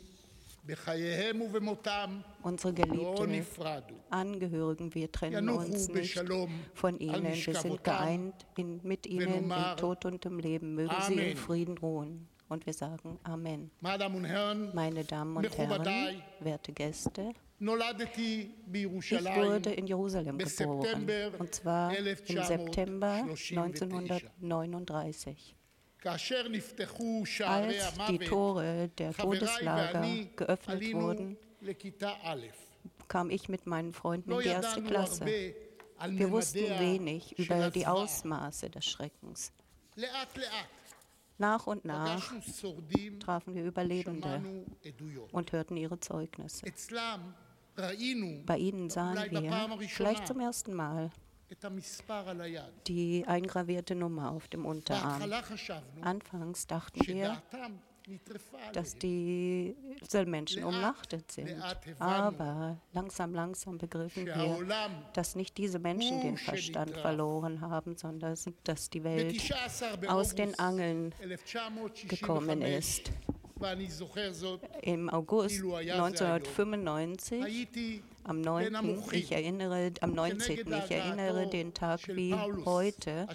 [2.42, 3.44] Unsere geliebten
[4.10, 6.22] Angehörigen, wir trennen uns nicht
[6.74, 7.34] von ihnen.
[7.34, 10.74] Wir sind geeint in, mit ihnen im Tod und im Leben.
[10.74, 12.28] Mögen sie in Frieden ruhen.
[12.52, 13.70] Und wir sagen Amen.
[13.80, 23.24] Meine Damen und Herren, werte Gäste, ich wurde in Jerusalem geboren, und zwar im September
[23.24, 25.56] 1939.
[26.04, 26.30] Als
[28.10, 31.38] die Tore der Todeslager geöffnet wurden,
[33.08, 35.24] kam ich mit meinen Freunden in die erste Klasse.
[35.24, 39.54] Wir wussten wenig über die Ausmaße des Schreckens.
[41.42, 42.32] Nach und nach
[43.18, 44.64] trafen wir Überlebende
[45.32, 46.64] und hörten ihre Zeugnisse.
[48.46, 51.10] Bei ihnen sahen wir vielleicht zum ersten Mal
[52.86, 55.20] die eingravierte Nummer auf dem Unterarm.
[56.00, 57.42] Anfangs dachten wir,
[58.72, 61.54] dass diese Menschen umnachtet sind.
[61.98, 64.58] Aber langsam, langsam begriffen wir,
[65.12, 69.54] dass nicht diese Menschen den Verstand verloren haben, sondern dass die Welt
[70.08, 71.14] aus den Angeln
[72.08, 73.12] gekommen ist.
[74.82, 79.02] Im August 1995 am 9.
[79.12, 80.58] Ich erinnere, am 19.
[80.72, 83.26] Ich erinnere den Tag wie heute,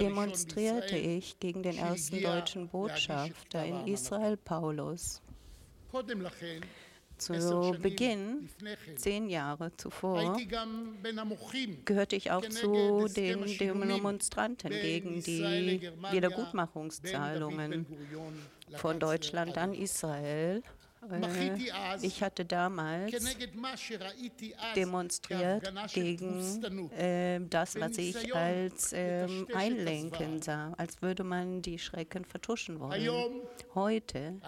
[0.00, 5.22] demonstrierte ich gegen den ersten deutschen Botschafter in Israel, Paulus.
[7.16, 8.48] Zu Beginn,
[8.96, 10.36] zehn Jahre zuvor,
[11.84, 17.86] gehörte ich auch zu den Demonstranten gegen die Wiedergutmachungszahlungen
[18.74, 20.62] von Deutschland an Israel
[21.10, 21.56] äh,
[22.02, 23.12] ich hatte damals
[24.74, 32.24] demonstriert gegen äh, das, was ich als äh, Einlenken sah, als würde man die Schrecken
[32.24, 33.42] vertuschen wollen.
[33.74, 34.40] Heute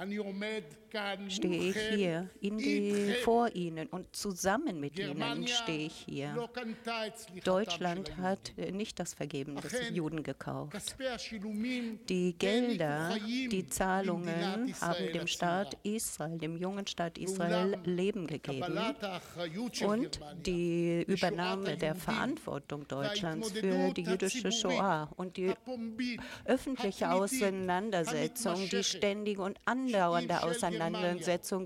[1.29, 6.35] stehe ich hier die, vor Ihnen und zusammen mit Ihnen stehe ich hier.
[7.45, 10.97] Deutschland hat nicht das Vergeben des Juden gekauft.
[12.09, 18.79] Die Gelder, die Zahlungen haben dem Staat Israel, dem jungen Staat Israel, Leben gegeben.
[19.85, 25.53] Und die Übernahme der Verantwortung Deutschlands für die jüdische Shoah und die
[26.45, 30.86] öffentliche Auseinandersetzung, die ständige und andauernde Auseinandersetzung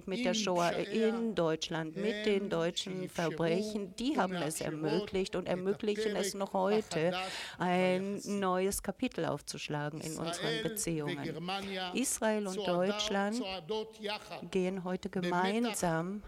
[0.06, 6.16] mit der Shoah in Deutschland, mit den deutschen Verbrechen, die haben es ermöglicht und ermöglichen
[6.16, 7.12] es noch heute,
[7.58, 11.48] ein neues Kapitel aufzuschlagen in unseren Beziehungen.
[11.94, 13.42] Israel und Deutschland
[14.50, 16.22] gehen heute gemeinsam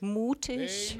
[0.00, 0.98] mutig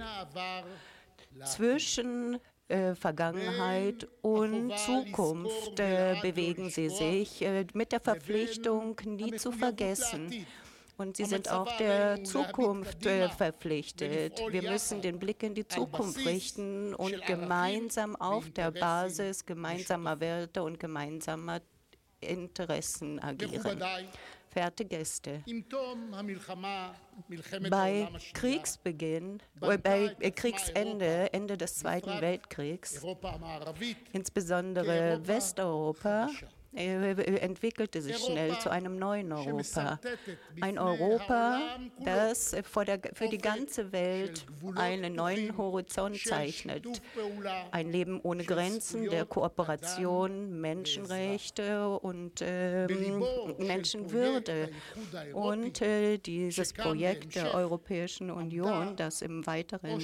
[1.44, 2.38] zwischen
[2.68, 10.46] äh, Vergangenheit und Zukunft äh, bewegen sie sich äh, mit der Verpflichtung, nie zu vergessen.
[10.98, 14.42] Und sie sind auch der Zukunft verpflichtet.
[14.50, 20.62] Wir müssen den Blick in die Zukunft richten und gemeinsam auf der Basis gemeinsamer Werte
[20.62, 21.60] und gemeinsamer
[22.20, 23.80] Interessen agieren
[24.51, 25.42] verehrte Gäste.
[27.70, 33.01] Bei Kriegsbeginn, äh, bei Kriegsende, Ende des Zweiten Weltkriegs,
[34.12, 36.28] insbesondere Westeuropa,
[36.74, 39.98] entwickelte sich schnell zu einem neuen Europa.
[40.60, 41.60] Ein Europa,
[42.04, 44.46] das der, für die ganze Welt
[44.76, 46.86] einen neuen Horizont zeichnet.
[47.70, 52.86] Ein Leben ohne Grenzen, der Kooperation, Menschenrechte und äh,
[53.58, 54.70] Menschenwürde.
[55.32, 60.00] Und äh, dieses Projekt der Europäischen Union, das im Weiteren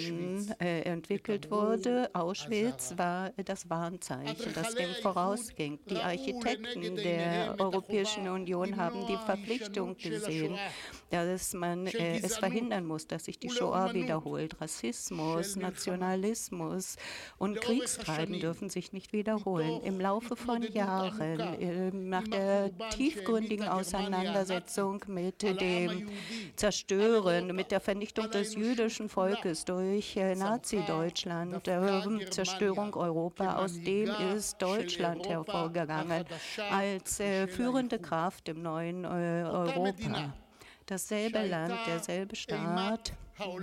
[0.61, 5.79] äh, entwickelt wurde, Auschwitz, war das Warnzeichen, das dem vorausging.
[5.91, 10.57] Die Architekten Staaten der Europäischen Union haben die Verpflichtung gesehen,
[11.11, 14.61] dass man äh, es verhindern muss, dass sich die Shoah wiederholt.
[14.61, 16.97] Rassismus, Nationalismus
[17.39, 19.81] und Kriegstreiben dürfen sich nicht wiederholen.
[19.83, 26.09] Im Laufe von Jahren, äh, nach der tiefgründigen Auseinandersetzung mit dem
[26.57, 34.11] Zerstören, mit der Vernichtung des jüdischen Volkes durch äh, Nazi-Deutschland, äh, Zerstörung Europa, aus dem
[34.37, 36.25] ist Deutschland hervorgegangen
[36.71, 39.09] als äh, führende Kraft im neuen äh,
[39.45, 40.33] Europa.
[40.87, 43.15] Dasselbe Land, derselbe Staat,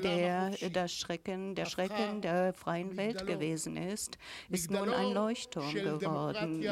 [0.04, 4.18] der das Schrecken, der Schrecken der freien Welt gewesen ist,
[4.50, 6.64] ist nun ein Leuchtturm geworden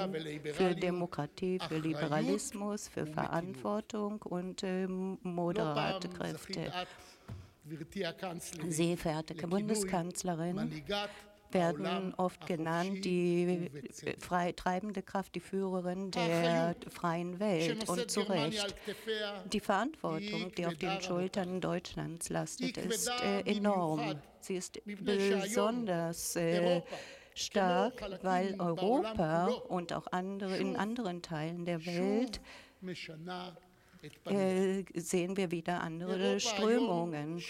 [0.54, 6.72] für Demokratie, für Liberalismus, für Verantwortung und äh, moderate Kräfte.
[8.68, 10.84] Sehr verehrte Bundeskanzlerin,
[11.52, 13.70] werden oft genannt die
[14.20, 17.88] frei treibende Kraft, die Führerin der freien Welt.
[17.90, 18.76] Und zu Recht.
[19.52, 24.20] Die Verantwortung, die auf den Schultern Deutschlands lastet, ist äh, enorm.
[24.42, 26.82] Sie ist besonders äh,
[27.34, 32.42] stark, weil Europa und auch andere in anderen Teilen der Welt
[34.26, 37.42] äh, sehen wir wieder andere Strömungen.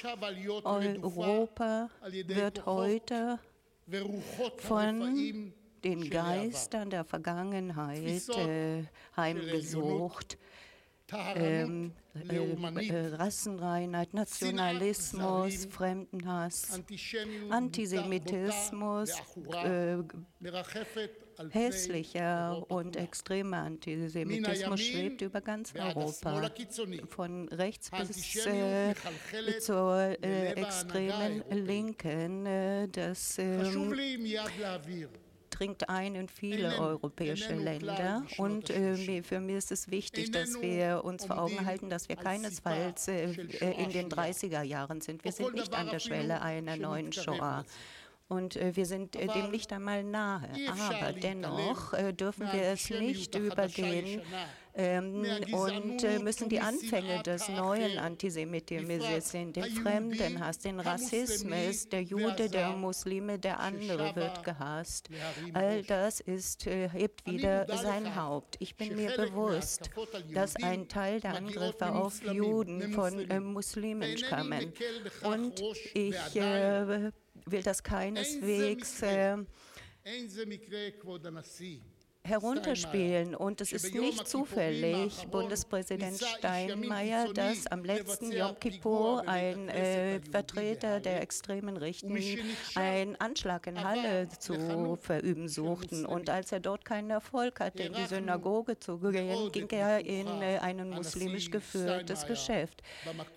[1.21, 3.39] Europa wird heute
[4.57, 8.83] von den Geistern der Vergangenheit äh,
[9.15, 10.37] heimgesucht.
[11.35, 16.79] Ähm, äh, Rassenreinheit, Nationalismus, Fremdenhass,
[17.49, 19.09] Antisemitismus,
[19.63, 19.97] äh,
[21.51, 26.49] hässlicher und extremer Antisemitismus schwebt über ganz Europa,
[27.09, 28.93] von rechts bis äh,
[29.59, 32.45] zur äh, extremen Linken.
[32.45, 33.95] Äh, das ähm,
[35.49, 38.23] dringt ein in viele europäische Länder.
[38.37, 42.15] Und äh, für mich ist es wichtig, dass wir uns vor Augen halten, dass wir
[42.15, 45.23] keinesfalls äh, äh in den 30er Jahren sind.
[45.23, 47.65] Wir sind nicht an der Schwelle einer neuen Shoah.
[48.29, 50.49] Und äh, wir sind äh, dem nicht einmal nahe.
[50.69, 54.21] Aber dennoch äh, dürfen wir es nicht übergehen
[54.75, 62.03] ähm, und äh, müssen die Anfänge des neuen Antisemitismus sehen, den Fremdenhass, den Rassismus, der
[62.03, 65.09] Jude, der Muslime, der andere wird gehasst.
[65.53, 68.57] All das ist, äh, hebt wieder sein Haupt.
[68.59, 69.89] Ich bin mir bewusst,
[70.33, 74.71] dass ein Teil der Angriffe auf Juden von äh, Muslimen stammen.
[75.23, 75.61] Und
[75.93, 76.15] ich
[77.45, 79.37] will das keineswegs äh,
[82.23, 83.35] herunterspielen.
[83.35, 90.99] Und es ist nicht zufällig, Bundespräsident Steinmeier, dass am letzten Yom Kippur ein äh, Vertreter
[90.99, 92.17] der extremen Richten
[92.75, 96.05] einen Anschlag in Halle zu verüben suchten.
[96.05, 100.27] Und als er dort keinen Erfolg hatte, in die Synagoge zu gehen, ging er in
[100.41, 102.81] äh, ein muslimisch geführtes Geschäft.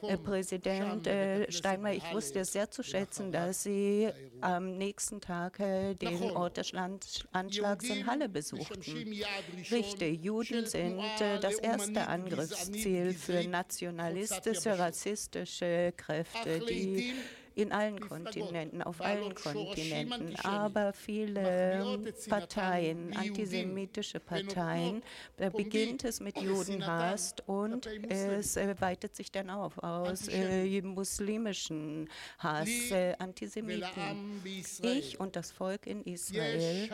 [0.03, 4.11] Äh, Präsident äh, Steinmeier, ich wusste es sehr zu schätzen, dass Sie
[4.41, 8.29] am nächsten Tag äh, den Ort des Anschlags in Halle
[8.77, 9.75] besuchten.
[9.75, 17.13] Richtig, Juden sind äh, das erste Angriffsziel für nationalistische, rassistische Kräfte, die
[17.55, 20.37] in allen Kontinenten, auf allen Kontinenten.
[20.45, 21.99] Aber viele
[22.29, 25.03] Parteien, antisemitische Parteien,
[25.37, 32.09] da beginnt es mit Judenhass und es äh, weitet sich dann auf aus äh, muslimischen
[32.39, 34.43] Hass, äh, Antisemiten.
[34.83, 36.89] Ich und das Volk in Israel,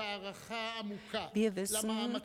[1.32, 2.20] wir wissen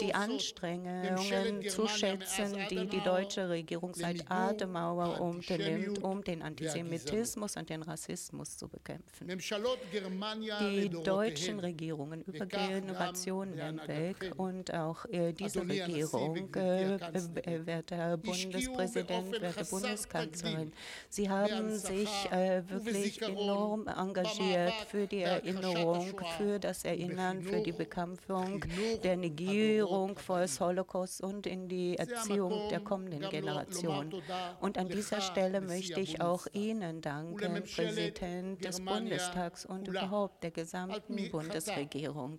[0.00, 7.68] die Anstrengungen zu schätzen, die die deutsche Regierung seit Adenauer unternimmt, um den Antisemitismus und
[7.70, 9.28] den den Rassismus zu bekämpfen.
[9.28, 19.40] Die deutschen Regierungen über Generationen hinweg und auch äh, diese Regierung, äh, äh, werter Bundespräsident,
[19.40, 20.72] werte Bundeskanzlerin,
[21.08, 27.72] sie haben sich äh, wirklich enorm engagiert für die Erinnerung, für das Erinnern, für die
[27.72, 28.64] Bekämpfung
[29.02, 34.12] der Negierung des Holocaust und in die Erziehung der kommenden Generation.
[34.60, 40.50] Und an dieser Stelle möchte ich auch Ihnen danken Präsident des Bundestags und überhaupt der
[40.50, 42.38] gesamten Bundesregierung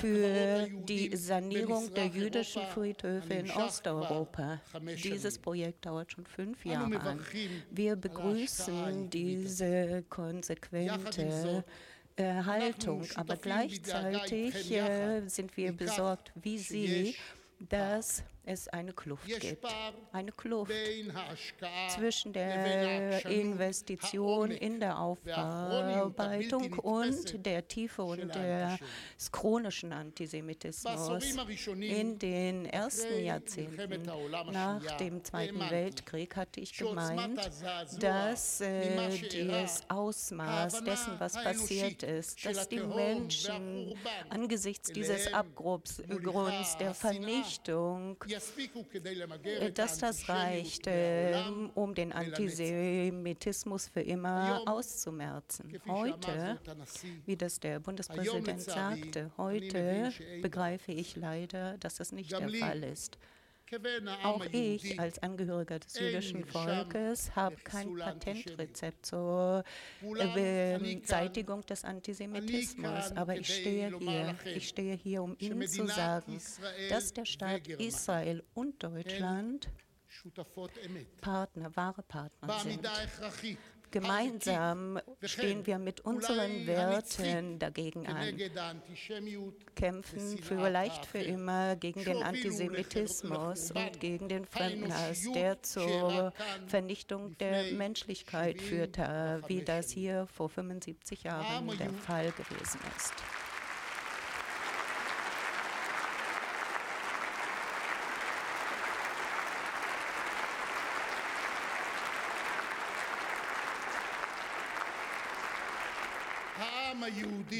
[0.00, 4.60] für die Sanierung der jüdischen Friedhöfe in Osteuropa.
[5.02, 7.00] Dieses Projekt dauert schon fünf Jahre.
[7.00, 7.20] An.
[7.70, 11.64] Wir begrüßen diese konsequente
[12.18, 17.14] Haltung, aber gleichzeitig äh, sind wir besorgt, wie Sie
[17.60, 19.66] dass es eine Kluft gibt.
[20.12, 20.72] Eine Kluft
[21.94, 31.36] zwischen der Investition in der Aufarbeitung und der Tiefe und des chronischen Antisemitismus.
[31.80, 34.02] In den ersten Jahrzehnten
[34.50, 37.38] nach dem Zweiten Weltkrieg hatte ich gemeint,
[38.00, 43.94] dass äh, das Ausmaß dessen, was passiert ist, dass die Menschen
[44.30, 46.02] angesichts dieses Abgrunds
[46.78, 48.37] der Vernichtung äh,
[49.74, 55.80] dass das reicht, ähm, um den Antisemitismus für immer auszumerzen.
[55.86, 56.58] Heute,
[57.26, 60.12] wie das der Bundespräsident sagte, heute
[60.42, 63.18] begreife ich leider, dass das nicht der Fall ist.
[64.22, 69.06] Auch ich als Angehöriger des jüdischen Volkes habe kein Patentrezept.
[69.06, 69.64] Zur
[70.00, 74.34] Beseitigung des Antisemitismus, aber ich stehe hier.
[74.44, 76.40] Ich stehe hier, um Ihnen zu sagen,
[76.88, 79.68] dass der Staat Israel und Deutschland
[81.20, 82.88] Partner, wahre Partner sind.
[83.90, 88.36] Gemeinsam stehen wir mit unseren Werten dagegen an,
[89.74, 96.32] kämpfen vielleicht für immer gegen den Antisemitismus und gegen den Fremdenhass, der zur
[96.66, 103.14] Vernichtung der Menschlichkeit führte, wie das hier vor 75 Jahren der Fall gewesen ist.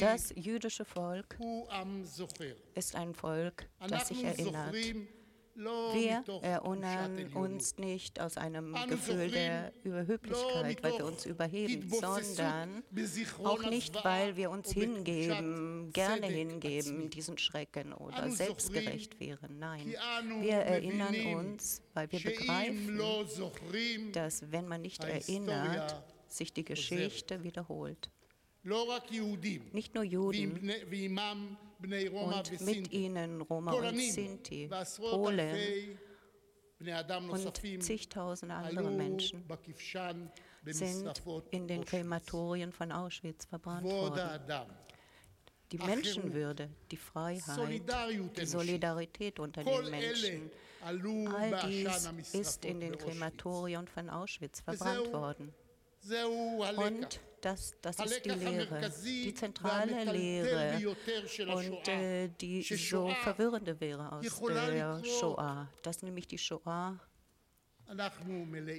[0.00, 1.38] Das jüdische Volk
[2.74, 4.74] ist ein Volk, das sich erinnert.
[5.92, 12.84] Wir erinnern uns nicht aus einem Gefühl der Überhöblichkeit, weil wir uns überheben, sondern
[13.42, 19.58] auch nicht, weil wir uns hingeben, gerne hingeben, diesen Schrecken oder selbstgerecht wären.
[19.58, 19.94] Nein,
[20.40, 23.00] wir erinnern uns, weil wir begreifen,
[24.12, 28.10] dass wenn man nicht erinnert, sich die Geschichte wiederholt.
[29.72, 30.52] Nicht nur Juden.
[32.12, 35.98] und mit ihnen Roma und Sinti, Polen
[37.30, 39.44] und zigtausend andere Menschen
[40.66, 44.74] sind in den Krematorien von Auschwitz verbrannt worden.
[45.72, 47.82] Die Menschenwürde, die Freiheit,
[48.36, 50.50] die Solidarität unter den Menschen,
[50.80, 50.98] all
[51.68, 55.52] dies ist in den Krematorien von Auschwitz verbrannt worden.
[56.76, 60.96] Und das, das ist die Lehre, die zentrale Lehre.
[61.54, 66.98] Und äh, die so verwirrende Lehre aus der Shoah, dass nämlich die Shoah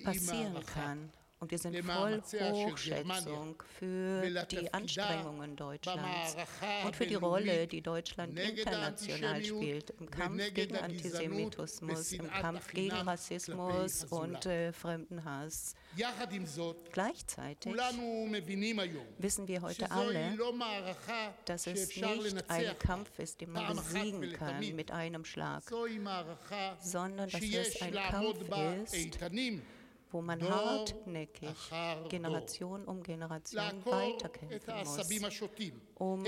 [0.03, 1.11] passieren kann
[1.41, 6.35] Und wir sind voll Hochschätzung für die Anstrengungen Deutschlands
[6.85, 12.91] und für die Rolle, die Deutschland international spielt im Kampf gegen Antisemitismus, im Kampf gegen
[12.95, 15.75] Rassismus und äh, Fremdenhass.
[16.91, 17.73] Gleichzeitig
[19.17, 20.37] wissen wir heute alle,
[21.45, 25.63] dass es nicht ein Kampf ist, den man besiegen kann mit einem Schlag,
[26.81, 29.19] sondern dass es ein Kampf ist,
[30.11, 31.55] wo man hartnäckig
[32.09, 34.97] Generation um Generation weiterkämpfen muss,
[35.95, 36.23] um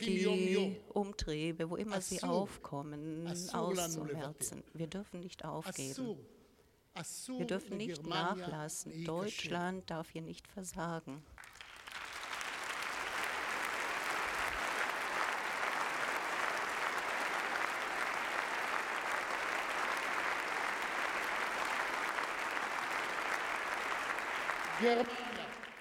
[0.00, 4.62] die Umtriebe, wo immer sie aufkommen, auszumerzen.
[4.74, 6.18] Wir dürfen nicht aufgeben.
[7.36, 9.04] Wir dürfen nicht nachlassen.
[9.04, 11.22] Deutschland darf hier nicht versagen.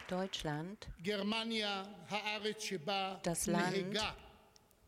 [0.08, 0.88] Deutschland,
[3.24, 3.76] das Land,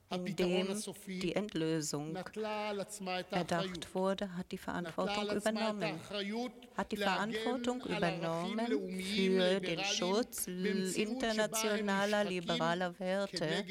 [0.10, 0.68] in dem
[1.08, 2.16] die Endlösung
[3.32, 6.00] erdacht wurde, hat die Verantwortung übernommen.
[6.78, 13.66] Hat die Verantwortung übernommen für den Schutz internationaler liberaler Werte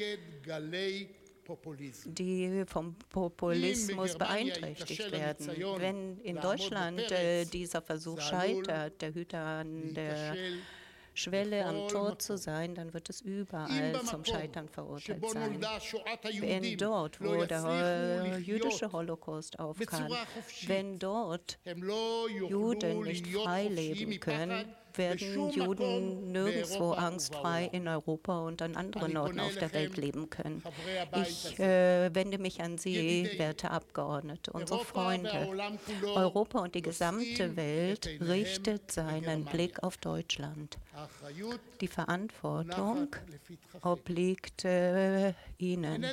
[2.05, 5.47] die vom Populismus beeinträchtigt werden.
[5.77, 10.35] Wenn in Deutschland äh, dieser Versuch scheitert, der Hüter an der
[11.17, 15.59] Schwelle am Tor zu sein, dann wird es überall zum Scheitern verurteilt sein.
[16.39, 20.11] Wenn dort, wo der jüdische Holocaust aufkam,
[20.67, 21.57] wenn dort
[22.49, 29.39] Juden nicht frei leben können, werden Juden nirgendwo angstfrei in Europa und an anderen Orten
[29.39, 30.63] auf der Welt leben können.
[31.15, 35.47] Ich äh, wende mich an Sie, werte Abgeordnete, unsere Freunde.
[36.15, 40.77] Europa und die gesamte Welt richtet seinen Blick auf Deutschland.
[41.81, 43.15] Die Verantwortung
[43.81, 46.03] obliegt äh, Ihnen.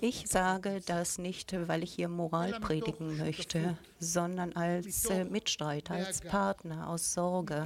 [0.00, 6.20] Ich sage das nicht, weil ich hier Moral predigen möchte, sondern als äh, Mitstreiter, als
[6.20, 7.64] Partner aus Sorge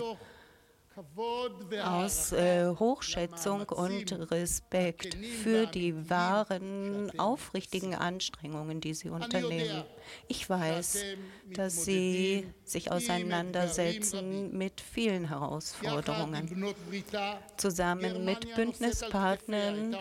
[1.82, 9.84] aus äh, Hochschätzung und Respekt für die wahren, aufrichtigen Anstrengungen, die Sie unternehmen.
[10.28, 11.04] Ich weiß,
[11.52, 16.74] dass Sie sich auseinandersetzen mit vielen Herausforderungen.
[17.56, 19.96] Zusammen mit Bündnispartnern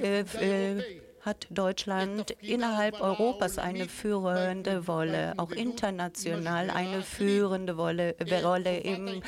[0.00, 0.84] äh,
[1.24, 9.22] hat Deutschland innerhalb Europas eine führende Rolle, auch international eine führende Rolle, Rolle im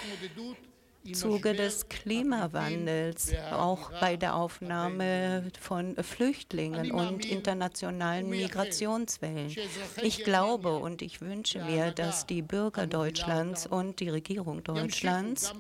[1.12, 9.54] Zuge des Klimawandels, auch bei der Aufnahme von Flüchtlingen und internationalen Migrationswellen.
[10.02, 15.52] Ich glaube und ich wünsche mir, dass die Bürger Deutschlands und die Regierung Deutschlands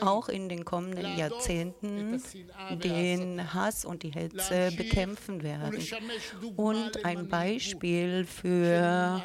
[0.00, 2.22] auch in den kommenden Jahrzehnten
[2.82, 5.78] den Hass und die Hetze bekämpfen werden.
[6.56, 9.22] Und ein Beispiel für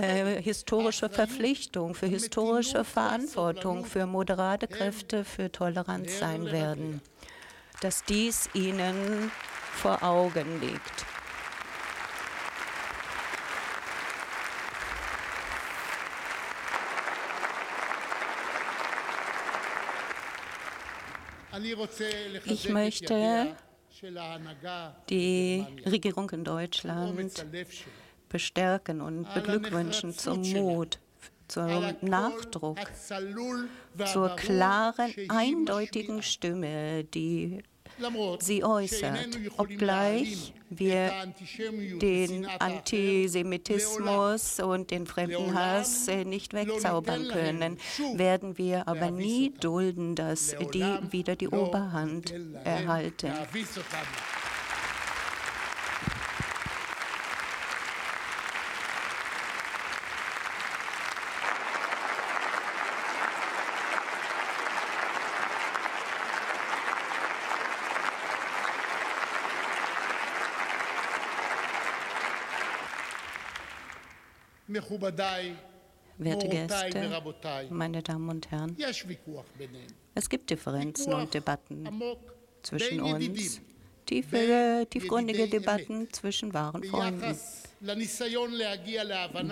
[0.00, 7.02] äh, historische Verpflichtung, für historische Verantwortung, für moderate Kräfte für Toleranz sein werden,
[7.80, 9.32] dass dies ihnen
[9.72, 11.04] vor Augen liegt.
[22.44, 23.56] Ich möchte
[25.08, 27.44] die Regierung in Deutschland
[28.28, 31.00] bestärken und beglückwünschen zum Mut,
[31.54, 32.78] zum Nachdruck,
[34.12, 37.62] zur klaren, eindeutigen Stimme, die
[38.40, 41.12] sie äußert, obgleich wir
[42.00, 47.78] den Antisemitismus und den Fremdenhass nicht wegzaubern können,
[48.14, 52.34] werden wir aber nie dulden, dass die wieder die Oberhand
[52.64, 53.30] erhalten.
[76.16, 77.22] Werte Gäste,
[77.70, 78.76] meine Damen und Herren,
[80.14, 81.88] es gibt Differenzen und Debatten
[82.62, 83.60] zwischen uns,
[84.06, 87.36] tiefe, tiefgründige Debatten zwischen wahren Freunden.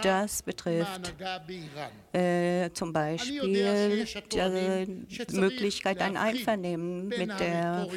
[0.03, 1.15] Das betrifft
[2.15, 7.89] äh, zum Beispiel die Möglichkeit, ein Einvernehmen mit dem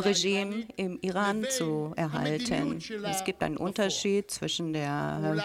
[0.00, 2.78] Regime im Iran zu erhalten.
[3.04, 5.36] Es gibt einen Unterschied zwischen der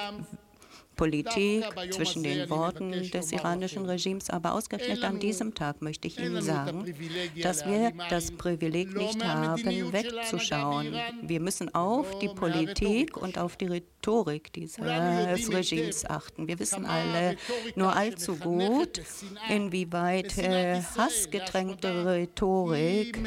[0.96, 4.30] Politik, zwischen den Worten des iranischen Regimes.
[4.30, 6.94] Aber ausgerechnet an diesem Tag möchte ich Ihnen sagen,
[7.42, 10.96] dass wir das Privileg nicht haben, wegzuschauen.
[11.22, 16.48] Wir müssen auf die Politik und auf die Rhetorik dieses Regimes achten.
[16.48, 17.38] Wir wissen alle
[17.76, 19.02] nur allzu gut,
[19.50, 23.20] inwieweit äh, hassgetränkte Rhetorik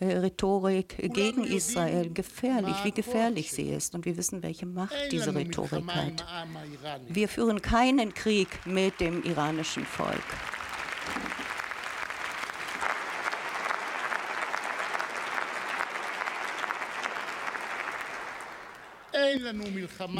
[0.00, 3.94] Rhetorik gegen Israel gefährlich, wie gefährlich sie ist.
[3.94, 6.24] Und wir wissen, welche Macht diese Rhetorik hat.
[7.08, 10.24] Wir führen keinen Krieg mit dem iranischen Volk.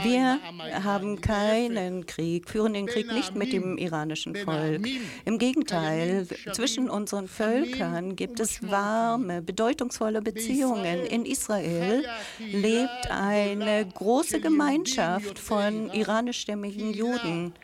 [0.03, 0.41] Wir
[0.85, 4.87] haben keinen Krieg, führen den Krieg nicht mit dem iranischen Volk.
[5.25, 11.07] Im Gegenteil, zwischen unseren Völkern gibt es warme, bedeutungsvolle Beziehungen.
[11.07, 12.05] In Israel
[12.39, 17.55] lebt eine große Gemeinschaft von iranischstämmigen Juden,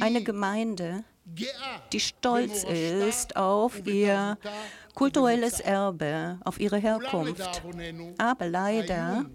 [0.00, 1.04] eine Gemeinde,
[1.92, 4.38] die stolz ist auf ihr
[4.94, 7.62] kulturelles Erbe, auf ihre Herkunft.
[8.18, 9.26] Aber leider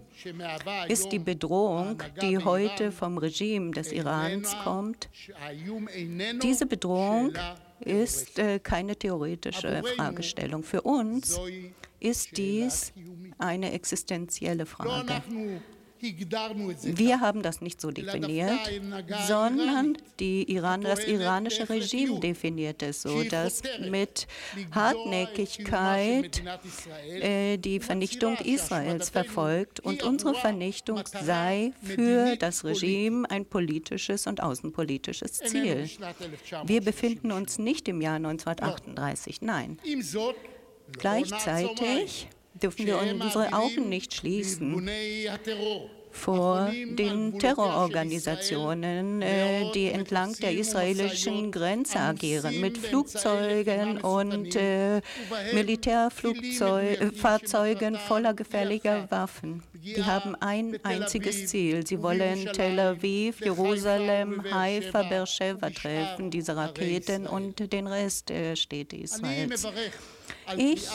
[0.88, 5.08] ist die Bedrohung, die heute vom Regime des Irans kommt,
[6.42, 7.32] diese Bedrohung
[7.80, 10.62] ist äh, keine theoretische Fragestellung.
[10.62, 11.38] Für uns
[12.00, 12.92] ist dies
[13.38, 15.22] eine existenzielle Frage.
[16.00, 18.58] Wir haben das nicht so definiert,
[19.26, 24.26] sondern Iran, das iranische Regime definiert es so, dass mit
[24.72, 26.42] Hartnäckigkeit
[27.08, 34.42] äh, die Vernichtung Israels verfolgt und unsere Vernichtung sei für das Regime ein politisches und
[34.42, 35.88] außenpolitisches Ziel.
[36.64, 39.78] Wir befinden uns nicht im Jahr 1938, nein.
[40.92, 42.28] Gleichzeitig
[42.62, 44.88] dürfen wir unsere Augen nicht schließen
[46.16, 55.02] vor den Terrororganisationen, äh, die entlang der israelischen Grenze agieren, mit Flugzeugen und äh,
[55.52, 59.62] Militärfahrzeugen voller gefährlicher Waffen.
[59.74, 61.86] Die haben ein einziges Ziel.
[61.86, 68.96] Sie wollen Tel Aviv, Jerusalem, Haifa, Beersheba treffen, diese Raketen und den Rest der Städte
[68.96, 69.66] Israels.
[70.56, 70.88] Ich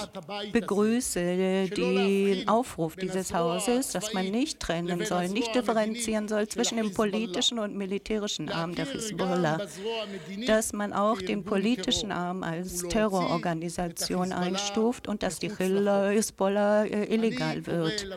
[0.52, 6.94] begrüße den Aufruf dieses Hauses, dass man nicht trennen soll, nicht differenzieren soll zwischen dem
[6.94, 9.60] politischen und militärischen Arm der Hisbollah,
[10.48, 17.66] dass man auch den politischen Arm als Terrororganisation einstuft und dass die Hisbollah äh, illegal
[17.66, 18.08] wird.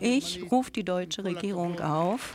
[0.00, 2.34] Ich rufe die deutsche Regierung auf,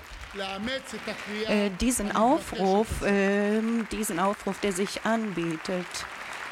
[1.48, 3.62] äh, diesen Aufruf, äh,
[3.92, 5.88] diesen Aufruf, der sich anbietet,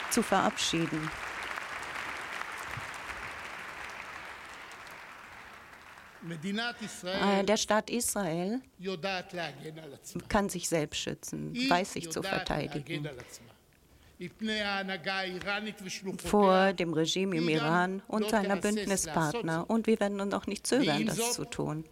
[0.10, 1.10] zu verabschieden.
[7.44, 8.62] Der Staat Israel
[10.28, 13.08] kann sich selbst schützen, weiß sich zu verteidigen
[16.18, 19.66] vor dem Regime im Iran und seiner Bündnispartner.
[19.70, 21.86] Und wir werden uns auch nicht zögern, das zu tun.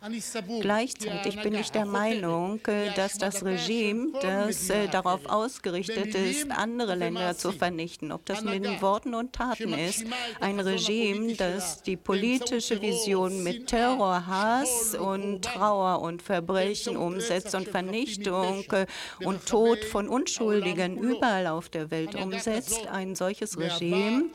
[0.60, 2.60] Gleichzeitig bin ich der Meinung,
[2.96, 8.82] dass das Regime, das äh, darauf ausgerichtet ist, andere Länder zu vernichten, ob das mit
[8.82, 10.06] Worten und Taten ist,
[10.40, 17.68] ein Regime, das die politische Vision mit Terror, Hass und Trauer und Verbrechen umsetzt und
[17.68, 18.88] Vernichtung äh,
[19.24, 22.88] und Tod von Unschuldigen überall auf der Welt umsetzt.
[22.88, 24.26] Ein solches Regime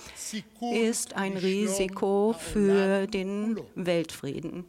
[0.73, 4.65] ist ein Risiko für den Weltfrieden.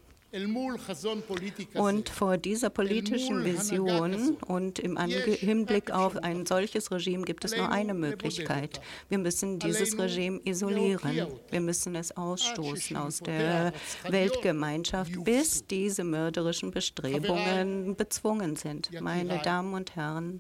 [1.74, 7.70] Und vor dieser politischen Vision und im Hinblick auf ein solches Regime gibt es nur
[7.70, 8.80] eine Möglichkeit.
[9.09, 11.28] Wir müssen dieses Regime isolieren.
[11.49, 13.74] Wir müssen es ausstoßen aus der
[14.07, 18.89] Weltgemeinschaft, bis diese mörderischen Bestrebungen bezwungen sind.
[19.01, 20.39] Meine Damen und Herren,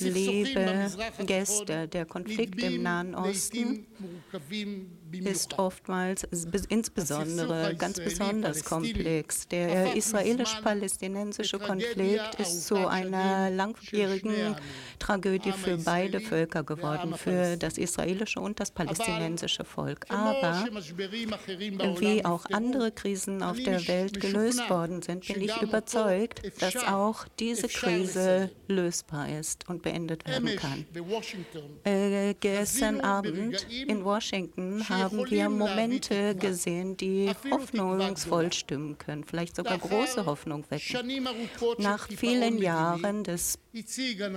[0.00, 0.90] liebe
[1.26, 3.86] Gäste, der Konflikt im Nahen Osten
[5.12, 6.24] ist oftmals
[6.68, 9.48] insbesondere ganz besonders komplex.
[9.48, 14.56] Der israelisch-palästinensische Konflikt ist zu einer langjährigen
[14.98, 20.06] Tragödie für beide Völker geworden, für das israelische und das palästinensische Volk.
[20.08, 20.64] Aber
[21.98, 27.26] wie auch andere Krisen auf der Welt gelöst worden sind, bin ich überzeugt, dass auch
[27.38, 30.84] diese Krise lösbar ist und beendet werden kann.
[31.84, 39.56] Äh, gestern Abend in Washington haben haben wir Momente gesehen, die hoffnungsvoll stimmen können, vielleicht
[39.56, 41.26] sogar große Hoffnung wecken.
[41.78, 43.58] Nach vielen Jahren des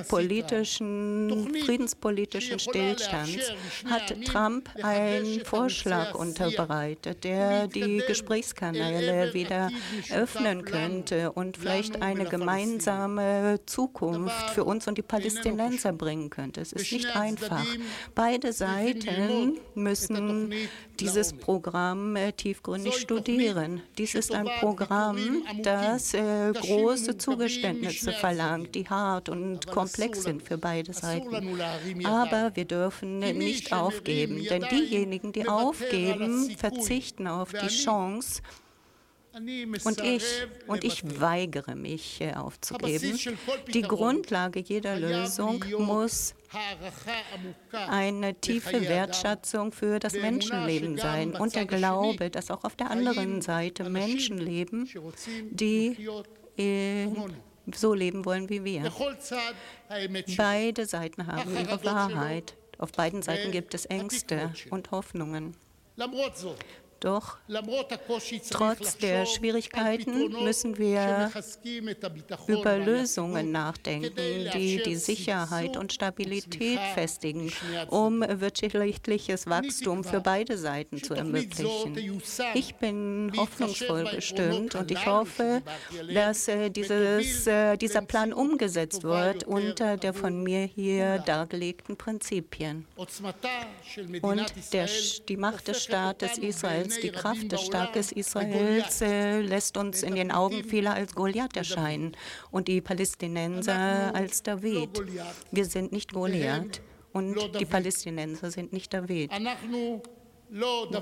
[0.07, 3.51] politischen, friedenspolitischen Stillstands
[3.89, 9.72] hat Trump einen Vorschlag unterbreitet, der die Gesprächskanäle wieder
[10.11, 16.61] öffnen könnte und vielleicht eine gemeinsame Zukunft für uns und die Palästinenser bringen könnte.
[16.61, 17.66] Es ist nicht einfach.
[18.13, 20.53] Beide Seiten müssen
[20.99, 23.82] dieses Programm äh, tiefgründig studieren.
[23.97, 30.58] Dies ist ein Programm, das äh, große Zugeständnisse verlangt, die hart und komplex sind für
[30.58, 31.60] beide Seiten.
[32.06, 38.41] Aber wir dürfen nicht aufgeben, denn diejenigen, die aufgeben, verzichten auf die Chance,
[39.36, 40.23] und ich,
[40.67, 43.19] und ich weigere mich äh, aufzugeben.
[43.73, 46.36] Die Grundlage jeder Lösung muss
[47.71, 51.36] eine tiefe Wertschätzung für das Menschenleben sein.
[51.36, 54.89] und der Glaube, dass auch auf der anderen Seite Menschen leben,
[55.51, 56.07] die
[56.57, 57.07] äh,
[57.73, 58.89] so leben wollen wie wir.
[60.38, 62.55] Beide Seiten haben ihre Wahrheit.
[62.77, 65.55] Auf beiden Seiten gibt es Ängste und Hoffnungen.
[66.99, 67.37] Doch
[68.49, 71.31] trotz der Schwierigkeiten müssen wir
[72.47, 74.15] über Lösungen nachdenken,
[74.53, 77.51] die die Sicherheit und Stabilität festigen,
[77.89, 82.21] um wirtschaftliches Wachstum für beide Seiten zu ermöglichen.
[82.53, 85.61] Ich bin hoffnungsvoll bestimmt und ich hoffe,
[86.13, 92.85] dass äh, dieses, äh, dieser Plan umgesetzt wird unter der von mir hier dargelegten Prinzipien.
[94.21, 94.89] Und der,
[95.27, 100.15] die Macht des Staates Israel Israels, die Kraft des Staaten Israels äh, lässt uns in
[100.15, 102.15] den Augen vieler als Goliath erscheinen
[102.51, 104.89] und die Palästinenser als David.
[105.51, 106.81] Wir sind nicht Goliath
[107.13, 109.31] und die Palästinenser sind nicht David.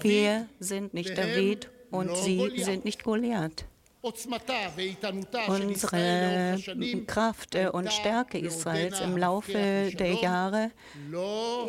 [0.01, 3.65] Wir sind nicht David und sie sind nicht Goliath.
[5.47, 6.57] Unsere
[7.07, 10.71] Kraft und Stärke Israels im Laufe der Jahre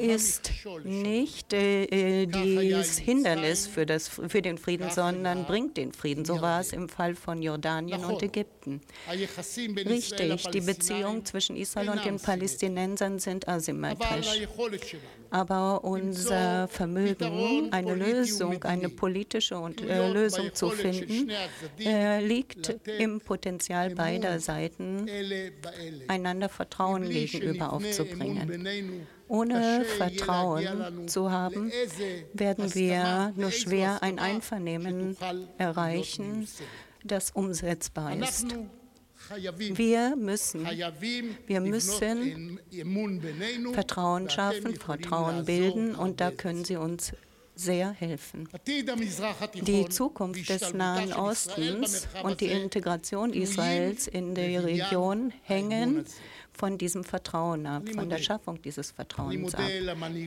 [0.01, 0.51] ist
[0.83, 6.25] nicht äh, dieses Hindernis für, das, für den Frieden, sondern bringt den Frieden.
[6.25, 8.81] So war es im Fall von Jordanien und Ägypten.
[9.09, 14.43] Richtig, die Beziehungen zwischen Israel und den Palästinensern sind asymmetrisch.
[15.31, 21.31] Aber unser Vermögen, eine Lösung, eine politische und, äh, Lösung zu finden,
[21.79, 25.07] äh, liegt im Potenzial beider Seiten,
[26.09, 29.07] einander Vertrauen gegenüber aufzubringen.
[29.29, 31.71] Ohne Vertrauen zu haben,
[32.33, 35.17] werden wir nur schwer ein Einvernehmen
[35.59, 36.47] erreichen,
[37.05, 38.55] das umsetzbar ist.
[39.57, 40.67] Wir müssen,
[41.47, 42.61] wir müssen
[43.73, 47.13] Vertrauen schaffen, Vertrauen bilden und da können Sie uns
[47.55, 48.49] sehr helfen.
[48.67, 56.05] Die Zukunft des Nahen Ostens und die Integration Israels in die Region hängen
[56.53, 59.63] von diesem Vertrauen ab, von der Schaffung dieses Vertrauens ab.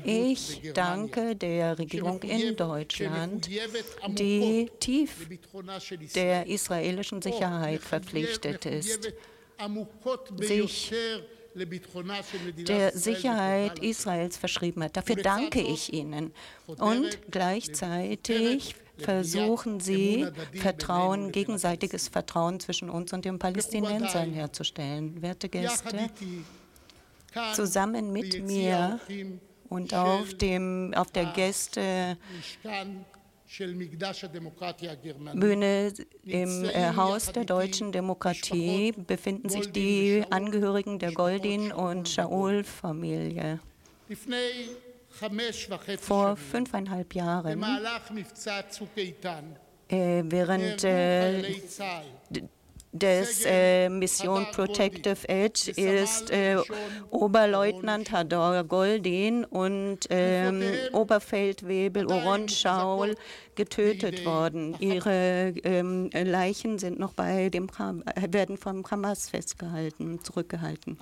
[0.03, 3.49] Ich danke der Regierung in Deutschland,
[4.07, 5.27] die tief
[6.15, 9.13] der israelischen Sicherheit verpflichtet ist,
[10.39, 10.93] sich
[11.57, 14.97] der Sicherheit Israels verschrieben hat.
[14.97, 16.31] Dafür danke ich Ihnen.
[16.67, 25.21] Und gleichzeitig versuchen sie, Vertrauen, gegenseitiges Vertrauen zwischen uns und den Palästinensern herzustellen.
[25.21, 26.09] Werte Gäste,
[27.53, 28.99] zusammen mit mir
[29.69, 32.17] und auf, dem, auf der Gäste
[35.33, 35.93] Bühne
[36.23, 43.59] im äh, Haus der deutschen Demokratie befinden sich die Angehörigen der Goldin- und Shaul-Familie.
[45.99, 47.63] Vor fünfeinhalb Jahren,
[49.89, 51.43] äh, während äh,
[52.91, 56.57] des äh, Mission Protective Edge ist äh,
[57.09, 60.63] Oberleutnant Hador Goldin und ähm,
[60.93, 63.15] Oberfeldwebel Oron Schaul
[63.55, 64.75] getötet worden.
[64.79, 70.97] Ihre ähm, Leichen sind noch bei dem werden vom Hamas festgehalten, zurückgehalten.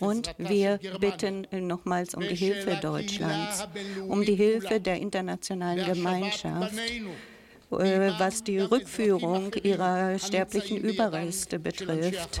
[0.00, 3.66] Und wir bitten nochmals um die Hilfe Deutschlands,
[4.06, 6.74] um die Hilfe der internationalen Gemeinschaft
[7.70, 12.40] was die Rückführung ihrer sterblichen Überreste betrifft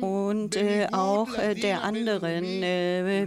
[0.00, 3.26] und äh, auch äh, der anderen äh,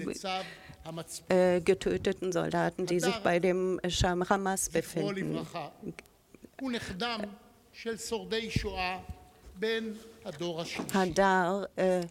[1.30, 5.46] äh, getöteten Soldaten, die sich bei dem Sham Hamas befinden.
[10.94, 12.02] Hadar, äh,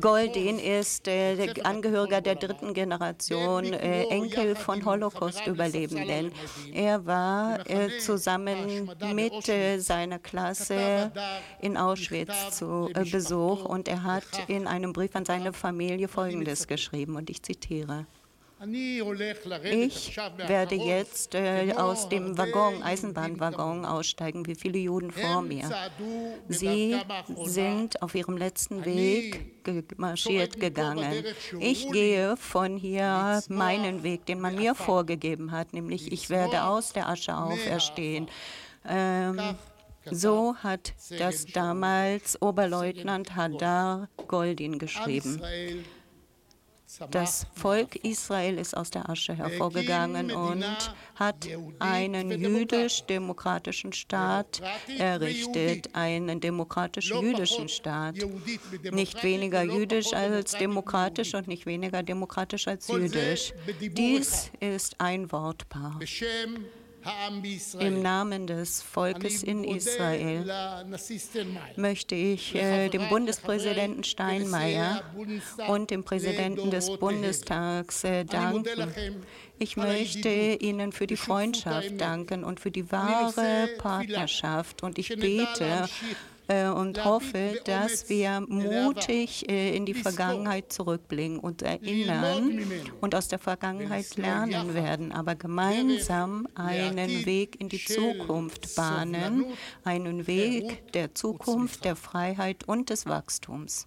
[0.00, 6.32] Goldin ist äh, Angehöriger der dritten Generation, äh, Enkel von Holocaust-Überlebenden.
[6.72, 11.12] Er war äh, zusammen mit äh, seiner Klasse
[11.60, 16.66] in Auschwitz zu äh, Besuch und er hat in einem Brief an seine Familie Folgendes
[16.66, 18.06] geschrieben und ich zitiere.
[18.62, 25.70] Ich werde jetzt äh, aus dem Waggon, Eisenbahnwaggon aussteigen, wie viele Juden vor mir.
[26.48, 26.94] Sie
[27.44, 31.24] sind auf ihrem letzten Weg marschiert gegangen.
[31.58, 36.92] Ich gehe von hier meinen Weg, den man mir vorgegeben hat, nämlich ich werde aus
[36.92, 38.28] der Asche auferstehen.
[38.86, 39.40] Ähm,
[40.10, 45.40] so hat das damals Oberleutnant Hadar Goldin geschrieben.
[47.10, 50.64] Das Volk Israel ist aus der Asche hervorgegangen und
[51.14, 51.48] hat
[51.78, 54.60] einen jüdisch-demokratischen Staat
[54.98, 58.16] errichtet, einen demokratisch-jüdischen Staat.
[58.90, 63.52] Nicht weniger jüdisch als demokratisch und nicht weniger demokratisch als jüdisch.
[63.80, 66.00] Dies ist ein Wortpaar.
[67.78, 70.44] Im Namen des Volkes in Israel
[71.76, 75.02] möchte ich äh, dem Bundespräsidenten Steinmeier
[75.68, 78.94] und dem Präsidenten des Bundestags äh, danken.
[79.58, 84.82] Ich möchte Ihnen für die Freundschaft danken und für die wahre Partnerschaft.
[84.82, 85.88] Und ich bete
[86.50, 92.62] und hoffe, dass wir mutig äh, in die Vergangenheit zurückblicken und erinnern
[93.00, 99.44] und aus der Vergangenheit lernen werden, aber gemeinsam einen Weg in die Zukunft bahnen,
[99.84, 103.86] einen Weg der Zukunft, der Freiheit und des Wachstums.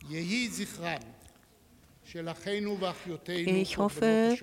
[3.27, 4.37] Ich hoffe,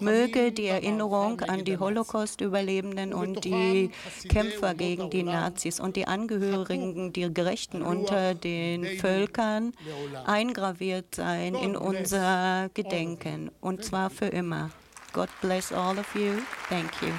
[0.00, 3.90] Möge die Erinnerung an die Holocaust-Überlebenden und die
[4.28, 9.72] Kämpfer gegen die Nazis und die Angehörigen, die Gerechten unter den Völkern
[10.26, 13.50] eingraviert sein in unser Gedenken.
[13.60, 14.70] Und zwar für immer.
[15.12, 16.34] God bless all of you.
[16.68, 17.10] Thank you.